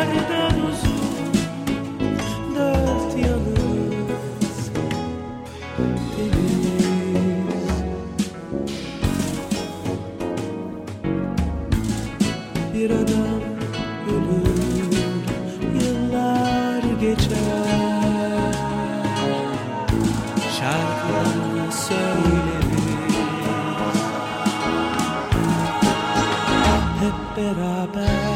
Yerden 0.00 0.60
uzun 0.60 1.34
dört 2.54 3.18
yalnız 3.18 4.70
deniz. 6.16 7.70
Bir 12.74 12.90
adam 12.90 13.40
ölür 14.08 14.92
yıllar 15.82 16.82
geçer. 17.00 18.54
Şarkılarını 20.58 21.72
söyleriz 21.72 22.80
Hep 27.00 27.36
beraber 27.36 28.29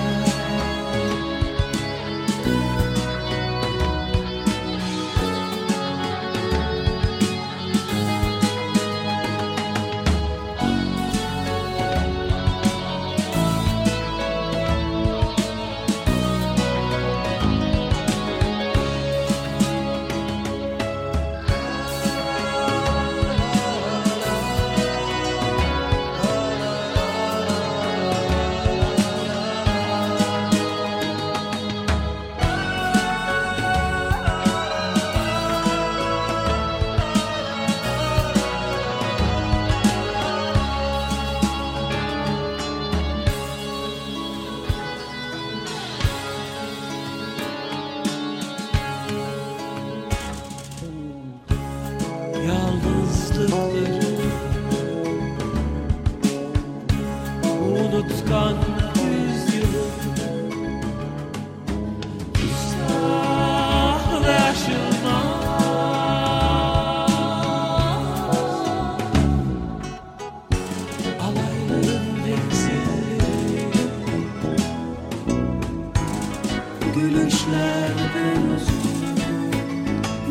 gülüşler 77.05 77.91
gözümü 78.15 79.17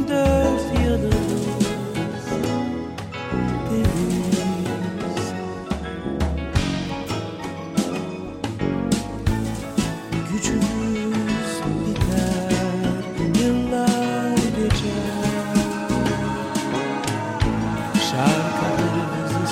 dört 0.10 0.80
yıldız 0.84 1.34
Gücümüz 10.32 11.54
biter 11.86 12.52
yıllar 13.42 14.38
geçer. 14.38 15.14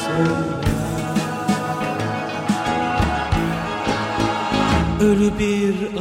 Söyler. 0.08 0.52
Ölü 5.02 5.40
bir 5.40 6.01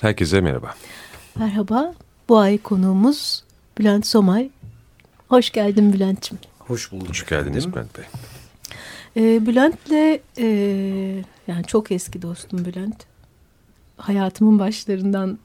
Herkese 0.00 0.40
merhaba. 0.40 0.74
Merhaba. 1.38 1.94
Bu 2.28 2.38
ay 2.38 2.58
konuğumuz 2.58 3.44
Bülent 3.78 4.06
Somay. 4.06 4.50
Hoş 5.28 5.50
geldin 5.50 5.92
Bülent'ciğim. 5.92 6.40
Hoş 6.58 6.92
bulduk. 6.92 7.08
Hoş 7.08 7.26
geldiniz 7.26 7.72
Bülent 7.72 7.98
Bey. 7.98 8.04
Ee, 9.16 9.46
Bülent'le 9.46 10.20
e, 10.38 10.46
yani 11.46 11.64
çok 11.66 11.92
eski 11.92 12.22
dostum 12.22 12.64
Bülent. 12.64 13.06
Hayatımın 13.96 14.58
başlarından 14.58 15.38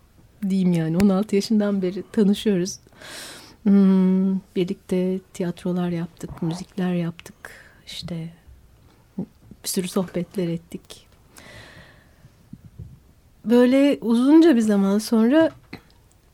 diyeyim 0.50 0.74
yani 0.74 0.98
16 0.98 1.36
yaşından 1.36 1.82
beri 1.82 2.04
tanışıyoruz. 2.12 2.80
Hmm, 3.64 4.36
birlikte 4.56 5.20
tiyatrolar 5.34 5.90
yaptık, 5.90 6.42
müzikler 6.42 6.94
yaptık. 6.94 7.36
İşte 7.88 8.30
bir 9.64 9.70
sürü 9.70 9.88
sohbetler 9.88 10.48
ettik. 10.48 11.08
Böyle 13.46 13.98
uzunca 14.02 14.56
bir 14.56 14.62
zaman 14.62 14.98
sonra 14.98 15.52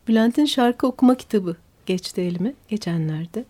Bülent'in 0.08 0.46
şarkı 0.46 0.88
okuma 0.88 1.16
kitabı 1.16 1.56
geçti 1.86 2.22
elime 2.22 2.54
geçenlerde. 2.68 3.46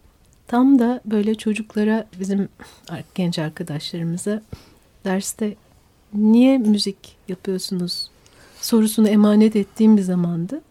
Tam 0.48 0.80
da 0.80 1.02
böyle 1.06 1.36
çocuklara 1.36 2.08
bizim 2.20 2.50
genç 3.16 3.40
arkadaşlarımıza 3.40 4.42
derste 5.06 5.56
niye 6.14 6.58
müzik 6.58 7.18
yapıyorsunuz 7.28 8.10
sorusunu 8.62 9.08
emanet 9.08 9.56
ettiğim 9.56 9.98
bir 9.98 10.02
zamandı. 10.02 10.62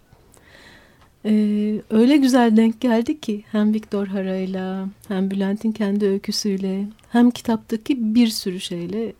Ee, 1.25 1.81
öyle 1.91 2.17
güzel 2.17 2.57
denk 2.57 2.81
geldi 2.81 3.21
ki 3.21 3.45
hem 3.53 3.75
Viktor 3.75 4.07
Hara'yla 4.07 4.89
hem 5.09 5.31
Bülent'in 5.31 5.73
kendi 5.73 6.07
öyküsüyle 6.07 6.87
hem 7.11 7.31
kitaptaki 7.31 8.15
bir 8.15 8.29
sürü 8.29 8.61
şeyle 8.61 9.13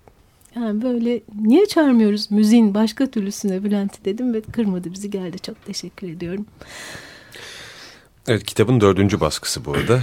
yani 0.59 0.83
böyle 0.83 1.21
niye 1.43 1.67
çağırmıyoruz 1.67 2.31
müziğin 2.31 2.75
başka 2.75 3.11
türlüsüne 3.11 3.65
Bülent'i 3.65 4.05
dedim 4.05 4.35
ve 4.35 4.41
kırmadı 4.41 4.93
bizi 4.93 5.11
geldi. 5.11 5.39
Çok 5.39 5.65
teşekkür 5.65 6.09
ediyorum. 6.09 6.47
Evet 8.29 8.45
kitabın 8.45 8.81
dördüncü 8.81 9.21
baskısı 9.21 9.65
bu 9.65 9.73
arada. 9.73 10.01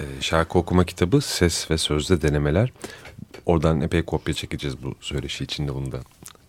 Ee, 0.00 0.04
şarkı 0.20 0.58
okuma 0.58 0.84
kitabı 0.84 1.20
ses 1.20 1.70
ve 1.70 1.78
sözde 1.78 2.22
denemeler. 2.22 2.72
Oradan 3.46 3.80
epey 3.80 4.02
kopya 4.02 4.34
çekeceğiz 4.34 4.82
bu 4.82 4.94
söyleşi 5.00 5.44
içinde 5.44 5.74
bunu 5.74 5.92
da 5.92 6.00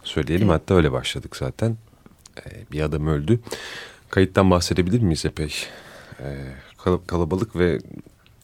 söyleyelim. 0.03 0.49
Evet. 0.49 0.61
Hatta 0.61 0.73
öyle 0.73 0.91
başladık 0.91 1.35
zaten. 1.35 1.77
Ee, 2.37 2.41
bir 2.71 2.81
adam 2.81 3.07
öldü. 3.07 3.39
Kayıttan 4.09 4.51
bahsedebilir 4.51 5.01
miyiz 5.01 5.25
epey? 5.25 5.53
Ee, 6.19 6.37
kalabalık 7.07 7.55
ve 7.55 7.79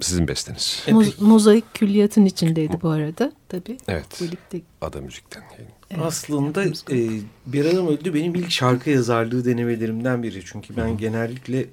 sizin 0.02 0.28
besteniz. 0.28 0.84
Mo 0.92 1.04
mozaik 1.20 1.74
külliyatın 1.74 2.26
içindeydi 2.26 2.78
bu 2.82 2.90
arada 2.90 3.32
tabii. 3.50 3.78
Evet. 3.88 4.22
Birlikte. 4.22 4.62
Ada 4.82 5.02
Müzik'ten. 5.02 5.44
Evet. 5.60 6.02
Aslında 6.04 6.64
e, 6.66 7.10
Bir 7.46 7.66
Adam 7.66 7.88
Öldü 7.88 8.14
benim 8.14 8.36
ilk 8.36 8.52
şarkı 8.52 8.90
yazarlığı 8.90 9.46
denemelerimden 9.46 10.24
biri. 10.24 10.42
Çünkü 10.46 10.78
ben 10.78 10.88
Hı. 10.88 10.98
genellikle 10.98 11.66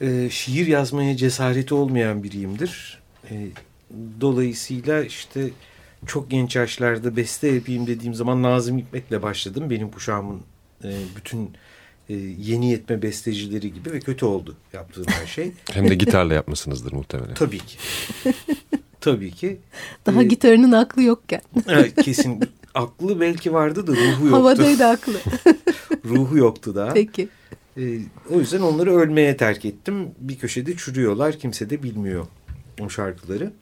e, 0.00 0.30
şiir 0.30 0.66
yazmaya 0.66 1.16
cesareti 1.16 1.74
olmayan 1.74 2.22
biriyimdir. 2.22 2.98
E, 3.30 3.46
dolayısıyla 4.20 5.04
işte 5.04 5.50
çok 6.06 6.30
genç 6.30 6.56
yaşlarda 6.56 7.16
beste 7.16 7.48
yapayım 7.48 7.86
dediğim 7.86 8.14
zaman 8.14 8.42
Nazım 8.42 8.78
Hikmet'le 8.78 9.22
başladım. 9.22 9.70
Benim 9.70 9.90
kuşağımın 9.90 10.40
e, 10.84 10.90
bütün 11.16 11.50
e, 12.08 12.14
yeni 12.38 12.70
yetme 12.70 13.02
bestecileri 13.02 13.72
gibi 13.72 13.92
ve 13.92 14.00
kötü 14.00 14.24
oldu 14.24 14.56
yaptığım 14.72 15.06
her 15.08 15.26
şey. 15.26 15.52
Hem 15.72 15.90
de 15.90 15.94
gitarla 15.94 16.34
yapmışsınızdır 16.34 16.92
muhtemelen. 16.92 17.34
Tabii 17.34 17.58
ki. 17.58 17.78
Tabii 19.00 19.30
ki. 19.30 19.60
Daha 20.06 20.22
ee, 20.22 20.26
gitarının 20.26 20.72
aklı 20.72 21.02
yokken. 21.02 21.40
Evet, 21.68 22.02
kesin. 22.02 22.40
Aklı 22.74 23.20
belki 23.20 23.52
vardı 23.52 23.86
da 23.86 23.92
ruhu 23.92 24.24
yoktu. 24.24 24.36
Havadaydı 24.36 24.86
aklı. 24.86 25.20
ruhu 26.04 26.38
yoktu 26.38 26.74
daha. 26.74 26.94
Peki. 26.94 27.28
Ee, 27.76 27.98
o 28.30 28.38
yüzden 28.38 28.60
onları 28.60 28.96
ölmeye 28.96 29.36
terk 29.36 29.64
ettim. 29.64 30.10
Bir 30.18 30.38
köşede 30.38 30.76
çürüyorlar. 30.76 31.38
Kimse 31.38 31.70
de 31.70 31.82
bilmiyor 31.82 32.26
o 32.80 32.88
şarkıları. 32.88 33.52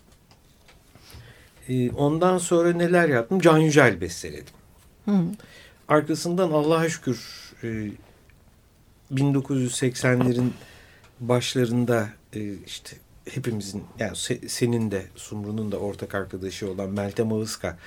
Ee, 1.69 1.91
ondan 1.91 2.39
sonra 2.39 2.73
neler 2.73 3.09
yaptım? 3.09 3.41
Can 3.41 3.59
Yücel 3.59 4.01
besteledim. 4.01 4.55
Hı. 5.05 5.13
Arkasından 5.89 6.51
Allah'a 6.51 6.89
şükür 6.89 7.19
e, 7.63 7.91
1980'lerin 9.15 10.51
başlarında 11.21 12.09
e, 12.35 12.53
işte 12.67 12.97
hepimizin 13.31 13.85
yani 13.99 14.17
se, 14.17 14.49
senin 14.49 14.91
de 14.91 15.03
Sumru'nun 15.17 15.73
da 15.73 15.77
ortak 15.77 16.15
arkadaşı 16.15 16.71
olan 16.71 16.91
Meltem 16.91 17.33
Ağızka 17.33 17.79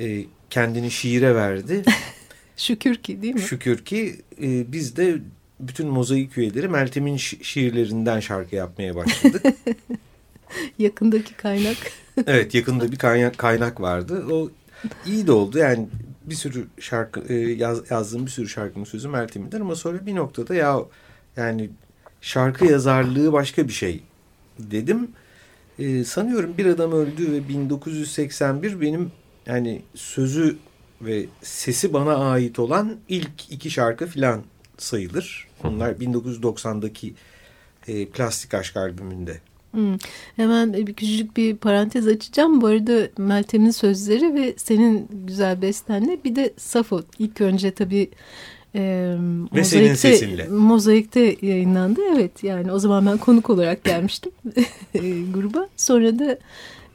e, 0.00 0.24
kendini 0.50 0.90
şiire 0.90 1.34
verdi. 1.34 1.82
Şükür 2.56 2.94
ki 2.96 3.22
değil 3.22 3.34
mi? 3.34 3.40
Şükür 3.40 3.84
ki 3.84 4.20
e, 4.42 4.72
biz 4.72 4.96
de 4.96 5.18
bütün 5.60 5.88
mozaik 5.88 6.38
üyeleri 6.38 6.68
Meltem'in 6.68 7.16
şi 7.16 7.44
şiirlerinden 7.44 8.20
şarkı 8.20 8.56
yapmaya 8.56 8.96
başladık. 8.96 9.42
Yakındaki 10.78 11.34
kaynak. 11.34 11.76
evet 12.26 12.54
yakında 12.54 12.92
bir 12.92 12.96
kaynak, 12.96 13.38
kaynak 13.38 13.80
vardı. 13.80 14.26
O 14.32 14.50
iyi 15.06 15.26
de 15.26 15.32
oldu 15.32 15.58
yani 15.58 15.88
bir 16.26 16.34
sürü 16.34 16.66
şarkı 16.80 17.20
e, 17.28 17.34
yaz, 17.34 17.90
yazdığım 17.90 18.26
bir 18.26 18.30
sürü 18.30 18.48
şarkının 18.48 18.84
sözü 18.84 19.08
Meltem'indir 19.08 19.60
ama 19.60 19.74
sonra 19.74 20.06
bir 20.06 20.14
noktada 20.14 20.54
ya 20.54 20.80
yani 21.36 21.70
şarkı 22.20 22.66
yazarlığı 22.66 23.32
başka 23.32 23.68
bir 23.68 23.72
şey 23.72 24.02
dedim. 24.58 25.10
E, 25.78 26.04
sanıyorum 26.04 26.58
bir 26.58 26.66
adam 26.66 26.92
öldü 26.92 27.32
ve 27.32 27.48
1981 27.48 28.80
benim 28.80 29.12
yani 29.46 29.82
sözü 29.94 30.56
ve 31.02 31.26
sesi 31.42 31.92
bana 31.92 32.16
ait 32.16 32.58
olan 32.58 32.96
ilk 33.08 33.52
iki 33.52 33.70
şarkı 33.70 34.06
filan 34.06 34.42
sayılır. 34.78 35.48
Onlar 35.64 35.92
1990'daki 35.92 37.14
e, 37.88 38.06
Plastik 38.06 38.54
Aşk 38.54 38.76
albümünde 38.76 39.40
Hmm. 39.76 39.96
Hemen 40.36 40.72
bir 40.72 40.94
küçücük 40.94 41.36
bir 41.36 41.56
parantez 41.56 42.06
açacağım. 42.06 42.60
Bu 42.60 42.66
arada 42.66 43.08
Meltem'in 43.18 43.70
sözleri 43.70 44.34
ve 44.34 44.54
senin 44.56 45.08
güzel 45.26 45.62
bestenle 45.62 46.18
bir 46.24 46.36
de 46.36 46.54
Safo. 46.56 47.02
İlk 47.18 47.40
önce 47.40 47.70
tabii 47.70 48.10
e, 48.74 49.14
mozaikte, 49.50 50.48
mozaikte 50.48 51.36
yayınlandı. 51.42 52.00
Evet 52.14 52.44
yani 52.44 52.72
o 52.72 52.78
zaman 52.78 53.06
ben 53.06 53.18
konuk 53.18 53.50
olarak 53.50 53.84
gelmiştim 53.84 54.32
gruba. 55.34 55.68
Sonra 55.76 56.18
da 56.18 56.38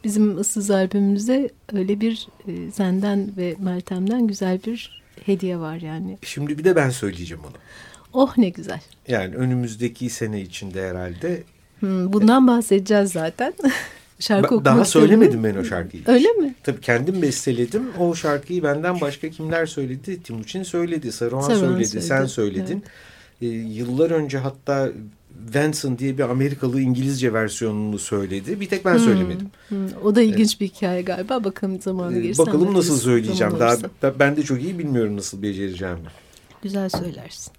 bizim 0.03 0.37
ıssız 0.37 0.71
albümümüze 0.71 1.49
öyle 1.73 2.01
bir 2.01 2.27
e, 2.47 2.71
senden 2.71 3.31
ve 3.37 3.55
Meltem'den 3.59 4.27
güzel 4.27 4.59
bir 4.65 5.01
hediye 5.25 5.57
var 5.57 5.77
yani. 5.81 6.17
Şimdi 6.21 6.57
bir 6.57 6.63
de 6.63 6.75
ben 6.75 6.89
söyleyeceğim 6.89 7.43
onu. 7.43 7.55
Oh 8.13 8.37
ne 8.37 8.49
güzel. 8.49 8.81
Yani 9.07 9.35
önümüzdeki 9.35 10.09
sene 10.09 10.41
içinde 10.41 10.89
herhalde 10.89 11.43
Hmm, 11.81 12.13
bundan 12.13 12.47
bahsedeceğiz 12.47 13.11
zaten. 13.11 13.53
Şarkı 14.19 14.55
okumak 14.55 14.65
Daha 14.65 14.85
söylemedim 14.85 15.43
ben 15.43 15.55
o 15.55 15.63
şarkıyı. 15.63 16.03
Öyle 16.07 16.27
mi? 16.27 16.55
Tabii 16.63 16.81
kendim 16.81 17.21
besteledim. 17.21 17.83
O 17.99 18.15
şarkıyı 18.15 18.63
benden 18.63 19.01
başka 19.01 19.29
kimler 19.29 19.65
söyledi? 19.65 20.23
Timuçin 20.23 20.63
söyledi, 20.63 21.11
Saruhan, 21.11 21.41
Saruhan 21.41 21.59
söyledi, 21.59 21.87
söyledi, 21.87 22.07
sen 22.07 22.25
söyledin. 22.25 22.83
Evet. 23.41 23.53
Ee, 23.53 23.57
yıllar 23.57 24.11
önce 24.11 24.37
hatta 24.37 24.89
Venson 25.55 25.97
diye 25.97 26.17
bir 26.17 26.23
Amerikalı 26.23 26.81
İngilizce 26.81 27.33
versiyonunu 27.33 27.99
söyledi. 27.99 28.59
Bir 28.59 28.69
tek 28.69 28.85
ben 28.85 28.93
hmm, 28.93 29.03
söylemedim. 29.03 29.47
Hmm. 29.69 29.77
O 30.03 30.15
da 30.15 30.21
ilginç 30.21 30.49
evet. 30.49 30.61
bir 30.61 30.67
hikaye 30.67 31.01
galiba. 31.01 31.43
Bakalım 31.43 31.81
zamanı 31.81 32.17
ee, 32.17 32.21
gelirse 32.21 32.45
Bakalım 32.45 32.73
nasıl 32.73 32.97
söyleyeceğim. 32.97 33.53
Daha 33.59 33.77
ben 34.19 34.35
de 34.35 34.43
çok 34.43 34.61
iyi 34.61 34.79
bilmiyorum 34.79 35.17
nasıl 35.17 35.41
becereceğim. 35.41 35.97
Güzel 36.61 36.89
söylersin. 36.89 37.53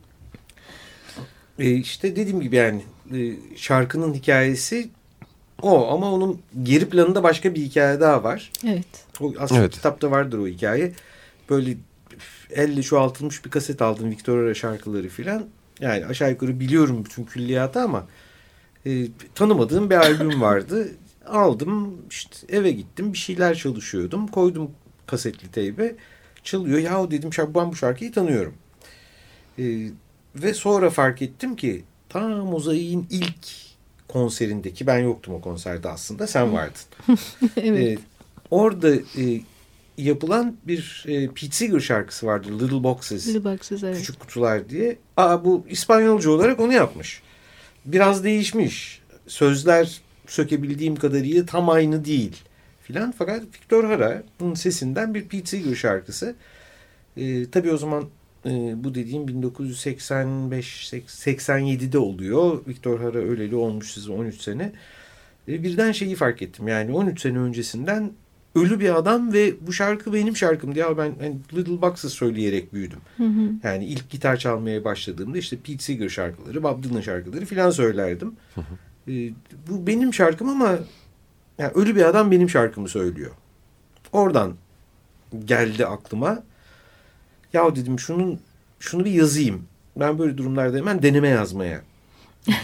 Ee, 1.58 1.70
işte 1.70 2.16
dediğim 2.16 2.40
gibi 2.40 2.56
yani 2.56 2.82
şarkının 3.56 4.14
hikayesi 4.14 4.90
o 5.62 5.92
ama 5.92 6.12
onun 6.12 6.40
geri 6.62 6.88
planında 6.88 7.22
başka 7.22 7.54
bir 7.54 7.60
hikaye 7.60 8.00
daha 8.00 8.24
var. 8.24 8.50
Evet. 8.66 8.86
O 9.20 9.32
aslında 9.38 9.60
evet. 9.60 9.72
kitapta 9.72 10.10
vardır 10.10 10.38
o 10.38 10.46
hikaye. 10.46 10.92
Böyle 11.50 11.76
elle 12.50 12.82
çoğaltılmış 12.82 13.44
bir 13.44 13.50
kaset 13.50 13.82
aldım 13.82 14.10
Victor 14.10 14.38
Ara 14.38 14.54
şarkıları 14.54 15.08
filan. 15.08 15.46
Yani 15.80 16.06
aşağı 16.06 16.30
yukarı 16.30 16.60
biliyorum 16.60 17.04
bütün 17.04 17.24
külliyatı 17.24 17.80
ama 17.80 18.06
e, 18.86 19.06
tanımadığım 19.34 19.90
bir 19.90 19.96
albüm 19.96 20.40
vardı. 20.40 20.88
Aldım 21.26 21.96
işte 22.10 22.56
eve 22.56 22.70
gittim 22.70 23.12
bir 23.12 23.18
şeyler 23.18 23.54
çalışıyordum. 23.54 24.26
Koydum 24.26 24.70
kasetli 25.06 25.50
teybe. 25.50 25.94
Çalıyor. 26.44 26.78
Yahu 26.78 27.10
dedim 27.10 27.30
ben 27.38 27.70
bu 27.70 27.76
şarkıyı 27.76 28.12
tanıyorum. 28.12 28.54
E, 29.58 29.64
ve 30.34 30.54
sonra 30.54 30.90
fark 30.90 31.22
ettim 31.22 31.56
ki 31.56 31.84
ta 32.12 32.28
Mozaik'in 32.28 33.06
ilk 33.10 33.46
konserindeki 34.08 34.86
ben 34.86 34.98
yoktum 34.98 35.34
o 35.34 35.40
konserde 35.40 35.88
aslında 35.88 36.26
sen 36.26 36.52
vardın. 36.52 36.82
evet. 37.56 37.98
Ee, 37.98 38.02
orada 38.50 38.94
e, 38.94 39.40
yapılan 39.98 40.56
bir 40.66 41.04
e, 41.08 41.26
Pete 41.26 41.52
Seeger 41.52 41.80
şarkısı 41.80 42.26
vardı 42.26 42.58
Little 42.60 42.82
Boxes. 42.82 43.28
Little 43.28 43.44
Boxes 43.44 43.82
evet. 43.82 43.96
Küçük 43.96 44.20
kutular 44.20 44.68
diye. 44.68 44.98
Aa, 45.16 45.44
bu 45.44 45.64
İspanyolca 45.68 46.30
olarak 46.30 46.60
onu 46.60 46.72
yapmış. 46.72 47.22
Biraz 47.84 48.24
değişmiş. 48.24 49.02
Sözler 49.26 50.00
sökebildiğim 50.26 50.96
kadarıyla 50.96 51.46
tam 51.46 51.68
aynı 51.68 52.04
değil 52.04 52.36
filan. 52.82 53.14
Fakat 53.18 53.42
Victor 53.42 53.84
Hara'nın 53.84 54.54
sesinden 54.54 55.14
bir 55.14 55.28
Pete 55.28 55.46
Seeger 55.46 55.74
şarkısı. 55.74 56.34
E, 57.16 57.50
tabii 57.50 57.72
o 57.72 57.76
zaman 57.76 58.08
e, 58.46 58.84
bu 58.84 58.94
dediğim 58.94 59.26
1985-87'de 59.26 61.98
oluyor. 61.98 62.60
Victor 62.68 63.00
Hara 63.00 63.18
öleli 63.18 63.54
olmuş 63.54 63.92
size 63.92 64.12
13 64.12 64.40
sene. 64.40 64.72
E, 65.48 65.62
birden 65.62 65.92
şeyi 65.92 66.14
fark 66.14 66.42
ettim. 66.42 66.68
Yani 66.68 66.92
13 66.92 67.20
sene 67.20 67.38
öncesinden 67.38 68.12
ölü 68.54 68.80
bir 68.80 68.96
adam 68.96 69.32
ve 69.32 69.54
bu 69.60 69.72
şarkı 69.72 70.12
benim 70.12 70.36
şarkım 70.36 70.74
diye 70.74 70.98
ben 70.98 71.14
hani 71.20 71.36
Little 71.54 71.82
Box'ı 71.82 72.10
söyleyerek 72.10 72.74
büyüdüm. 72.74 73.00
Hı 73.16 73.24
hı. 73.24 73.50
Yani 73.62 73.84
ilk 73.84 74.10
gitar 74.10 74.36
çalmaya 74.36 74.84
başladığımda 74.84 75.38
işte 75.38 75.56
Pete 75.56 75.82
Seeger 75.82 76.08
şarkıları, 76.08 76.62
Bob 76.62 76.82
Dylan 76.82 77.00
şarkıları 77.00 77.44
filan 77.44 77.70
söylerdim. 77.70 78.32
E, 79.08 79.12
bu 79.68 79.86
benim 79.86 80.14
şarkım 80.14 80.48
ama 80.48 80.78
yani 81.58 81.72
ölü 81.72 81.96
bir 81.96 82.02
adam 82.02 82.30
benim 82.30 82.50
şarkımı 82.50 82.88
söylüyor. 82.88 83.30
Oradan 84.12 84.54
geldi 85.44 85.86
aklıma. 85.86 86.42
Ya 87.52 87.76
dedim 87.76 87.98
şunun 87.98 88.40
şunu 88.80 89.04
bir 89.04 89.10
yazayım. 89.10 89.64
Ben 89.96 90.18
böyle 90.18 90.38
durumlarda 90.38 90.76
hemen 90.76 91.02
deneme 91.02 91.28
yazmaya 91.28 91.82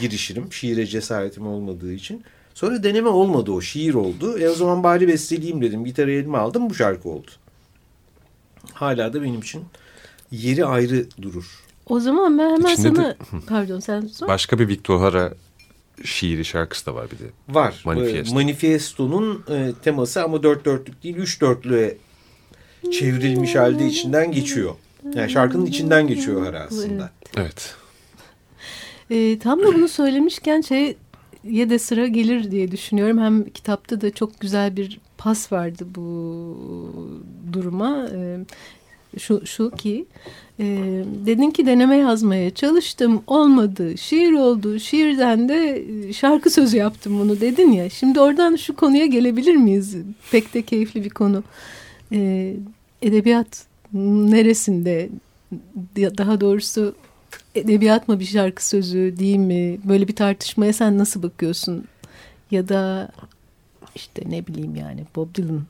girişirim. 0.00 0.46
Şiire 0.52 0.86
cesaretim 0.86 1.46
olmadığı 1.46 1.92
için. 1.92 2.24
Sonra 2.54 2.82
deneme 2.82 3.08
olmadı 3.08 3.52
o. 3.52 3.60
Şiir 3.60 3.94
oldu. 3.94 4.38
E 4.38 4.48
o 4.48 4.54
zaman 4.54 4.82
bari 4.82 5.08
besteleyeyim 5.08 5.62
dedim. 5.62 5.84
Gitarı 5.84 6.12
elime 6.12 6.38
aldım. 6.38 6.70
Bu 6.70 6.74
şarkı 6.74 7.08
oldu. 7.08 7.30
Hala 8.72 9.12
da 9.12 9.22
benim 9.22 9.40
için 9.40 9.64
yeri 10.30 10.64
ayrı 10.64 11.06
durur. 11.22 11.64
O 11.86 12.00
zaman 12.00 12.38
ben 12.38 12.50
hemen 12.50 12.74
İçinde 12.74 13.16
sana... 13.30 13.40
Pardon 13.48 13.80
sen 13.80 14.00
sor. 14.00 14.28
Başka 14.28 14.58
bir 14.58 14.68
Victor 14.68 15.00
Hara 15.00 15.34
şiiri 16.04 16.44
şarkısı 16.44 16.86
da 16.86 16.94
var 16.94 17.06
bir 17.10 17.18
de. 17.18 17.30
Var. 17.48 17.82
Manifesto. 17.84 18.30
Ee, 18.30 18.34
Manifesto'nun 18.34 19.44
e, 19.50 19.72
teması 19.82 20.22
ama 20.24 20.42
dört 20.42 20.64
dörtlük 20.64 21.02
değil 21.02 21.16
üç 21.16 21.40
dörtlüğe 21.40 21.96
çevrilmiş 22.92 23.54
halde 23.54 23.86
içinden 23.86 24.32
geçiyor. 24.32 24.74
Yani 25.14 25.30
şarkının 25.30 25.66
içinden 25.66 26.06
geçiyor 26.06 26.46
Hara 26.46 26.60
aslında. 26.60 27.10
Evet. 27.36 27.74
E, 29.10 29.38
tam 29.38 29.62
da 29.62 29.74
bunu 29.74 29.88
söylemişken 29.88 30.60
şey 30.60 30.96
ya 31.44 31.70
da 31.70 31.78
sıra 31.78 32.06
gelir 32.06 32.50
diye 32.50 32.72
düşünüyorum. 32.72 33.18
Hem 33.18 33.44
kitapta 33.50 34.00
da 34.00 34.10
çok 34.10 34.40
güzel 34.40 34.76
bir 34.76 35.00
pas 35.18 35.52
vardı 35.52 35.86
bu 35.94 36.04
duruma. 37.52 38.08
E, 38.14 38.38
şu, 39.18 39.46
şu 39.46 39.70
ki 39.70 40.06
e, 40.60 40.64
dedin 41.26 41.50
ki 41.50 41.66
deneme 41.66 41.96
yazmaya 41.96 42.50
çalıştım 42.50 43.22
olmadı 43.26 43.98
şiir 43.98 44.32
oldu 44.32 44.80
şiirden 44.80 45.48
de 45.48 45.84
e, 46.08 46.12
şarkı 46.12 46.50
sözü 46.50 46.76
yaptım 46.76 47.18
bunu 47.18 47.40
dedin 47.40 47.72
ya 47.72 47.90
şimdi 47.90 48.20
oradan 48.20 48.56
şu 48.56 48.76
konuya 48.76 49.06
gelebilir 49.06 49.56
miyiz 49.56 49.96
pek 50.30 50.54
de 50.54 50.62
keyifli 50.62 51.04
bir 51.04 51.10
konu 51.10 51.42
e, 52.12 52.54
edebiyat 53.02 53.66
neresinde 53.92 55.08
daha 55.96 56.40
doğrusu 56.40 56.94
edebiyat 57.54 58.08
mı 58.08 58.20
bir 58.20 58.24
şarkı 58.24 58.68
sözü 58.68 59.14
değil 59.18 59.36
mi 59.36 59.78
böyle 59.84 60.08
bir 60.08 60.16
tartışmaya 60.16 60.72
sen 60.72 60.98
nasıl 60.98 61.22
bakıyorsun 61.22 61.88
ya 62.50 62.68
da 62.68 63.12
işte 63.94 64.22
ne 64.26 64.46
bileyim 64.46 64.76
yani 64.76 65.04
Bob 65.16 65.34
Dylan 65.34 65.62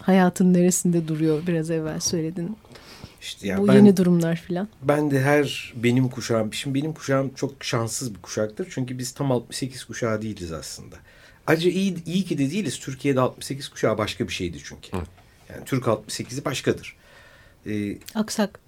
hayatın 0.00 0.54
neresinde 0.54 1.08
duruyor 1.08 1.46
biraz 1.46 1.70
evvel 1.70 2.00
söyledin. 2.00 2.56
İşte 3.20 3.48
yani 3.48 3.62
Bu 3.62 3.68
ben, 3.68 3.74
yeni 3.74 3.96
durumlar 3.96 4.36
filan. 4.36 4.68
Ben 4.82 5.10
de 5.10 5.20
her 5.20 5.72
benim 5.76 6.08
kuşağım, 6.08 6.54
şimdi 6.54 6.74
benim 6.74 6.92
kuşağım 6.92 7.34
çok 7.34 7.64
şanssız 7.64 8.14
bir 8.14 8.20
kuşaktır. 8.20 8.68
Çünkü 8.70 8.98
biz 8.98 9.12
tam 9.12 9.32
68 9.32 9.84
kuşağı 9.84 10.22
değiliz 10.22 10.52
aslında. 10.52 10.96
Ayrıca 11.46 11.70
iyi, 11.70 12.04
iyi 12.04 12.24
ki 12.24 12.38
de 12.38 12.50
değiliz. 12.50 12.78
Türkiye'de 12.78 13.20
68 13.20 13.68
kuşağı 13.68 13.98
başka 13.98 14.28
bir 14.28 14.32
şeydi 14.32 14.58
çünkü. 14.64 14.92
Hı. 14.92 15.00
Yani 15.54 15.64
Türk 15.64 15.84
68'i 15.84 16.44
başkadır. 16.44 16.96
Ee, 17.66 17.98
Aksak. 18.14 18.60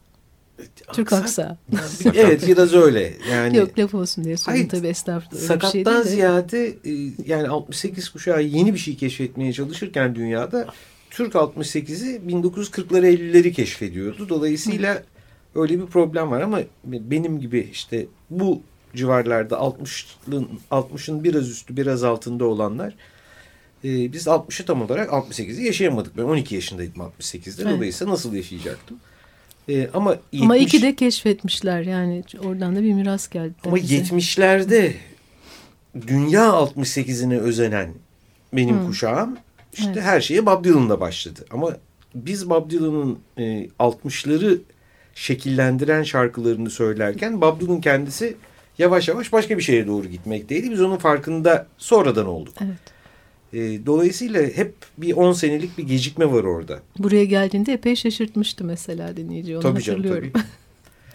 Türk 0.92 1.12
aksağı. 1.12 1.56
evet 2.14 2.46
biraz 2.46 2.74
öyle. 2.74 3.12
Yani 3.30 3.56
Yok 3.56 3.78
laf 3.78 3.94
olsun 3.94 4.24
diye 4.24 4.36
Hayır, 4.46 4.68
tabii 4.68 4.86
estağfurullah. 4.86 5.38
Şey 5.38 5.48
sakattan 5.48 6.04
de. 6.04 6.08
ziyade 6.08 6.66
e, 6.66 7.12
yani 7.26 7.48
68 7.48 8.08
kuşağı 8.08 8.42
yeni 8.42 8.74
bir 8.74 8.78
şey 8.78 8.96
keşfetmeye 8.96 9.52
çalışırken 9.52 10.14
dünyada 10.14 10.66
Türk 11.10 11.34
68'i 11.34 12.20
1940'ları 12.28 13.06
50'leri 13.06 13.52
keşfediyordu. 13.52 14.28
Dolayısıyla 14.28 15.02
öyle 15.54 15.80
bir 15.80 15.86
problem 15.86 16.30
var 16.30 16.40
ama 16.40 16.60
benim 16.84 17.40
gibi 17.40 17.68
işte 17.72 18.06
bu 18.30 18.62
civarlarda 18.94 19.54
60'ın 19.54 20.48
60'ın 20.70 21.24
biraz 21.24 21.50
üstü 21.50 21.76
biraz 21.76 22.04
altında 22.04 22.44
olanlar 22.44 22.94
e, 23.84 24.12
biz 24.12 24.26
60'ı 24.26 24.66
tam 24.66 24.82
olarak 24.82 25.10
68'i 25.10 25.64
yaşayamadık. 25.66 26.16
Ben 26.16 26.22
12 26.22 26.54
yaşındaydım 26.54 27.02
68'de. 27.20 27.62
Evet. 27.62 27.76
Dolayısıyla 27.76 28.12
nasıl 28.12 28.34
yaşayacaktım? 28.34 28.96
E, 29.68 29.88
ama 29.94 30.10
70, 30.10 30.42
Ama 30.42 30.56
iki 30.56 30.82
de 30.82 30.96
keşfetmişler 30.96 31.82
yani 31.82 32.22
oradan 32.44 32.76
da 32.76 32.82
bir 32.82 32.92
miras 32.92 33.28
geldi. 33.28 33.54
ama 33.64 33.76
bize. 33.76 33.96
70'lerde 33.96 34.92
dünya 36.06 36.44
68'ine 36.48 37.38
özenen 37.38 37.90
benim 38.52 38.78
Hı. 38.80 38.86
kuşağım 38.86 39.36
işte 39.72 39.90
Evet. 39.94 40.02
her 40.02 40.20
şeye 40.20 40.46
Bob 40.46 40.64
Dylan'la 40.64 41.00
başladı. 41.00 41.44
Ama 41.50 41.76
biz 42.14 42.50
Bob 42.50 42.70
Dylan'ın 42.70 43.18
e, 43.38 43.68
60'ları 43.78 44.58
şekillendiren 45.14 46.02
şarkılarını 46.02 46.70
söylerken 46.70 47.40
Bob 47.40 47.60
Dylan 47.60 47.80
kendisi 47.80 48.36
yavaş 48.78 49.08
yavaş 49.08 49.32
başka 49.32 49.58
bir 49.58 49.62
şeye 49.62 49.86
doğru 49.86 50.06
gitmekteydi. 50.06 50.70
Biz 50.70 50.80
onun 50.80 50.96
farkında 50.96 51.66
sonradan 51.78 52.26
olduk. 52.26 52.54
Evet. 52.60 52.78
E, 53.52 53.86
dolayısıyla 53.86 54.42
hep 54.42 54.74
bir 54.98 55.12
10 55.12 55.32
senelik 55.32 55.78
bir 55.78 55.82
gecikme 55.82 56.32
var 56.32 56.44
orada. 56.44 56.80
Buraya 56.98 57.24
geldiğinde 57.24 57.72
epey 57.72 57.96
şaşırtmıştı 57.96 58.64
mesela 58.64 59.16
dinleyici. 59.16 59.56
Onu 59.56 59.62
Tabii 59.62 59.82
canım, 59.82 60.00
hatırlıyorum. 60.02 60.32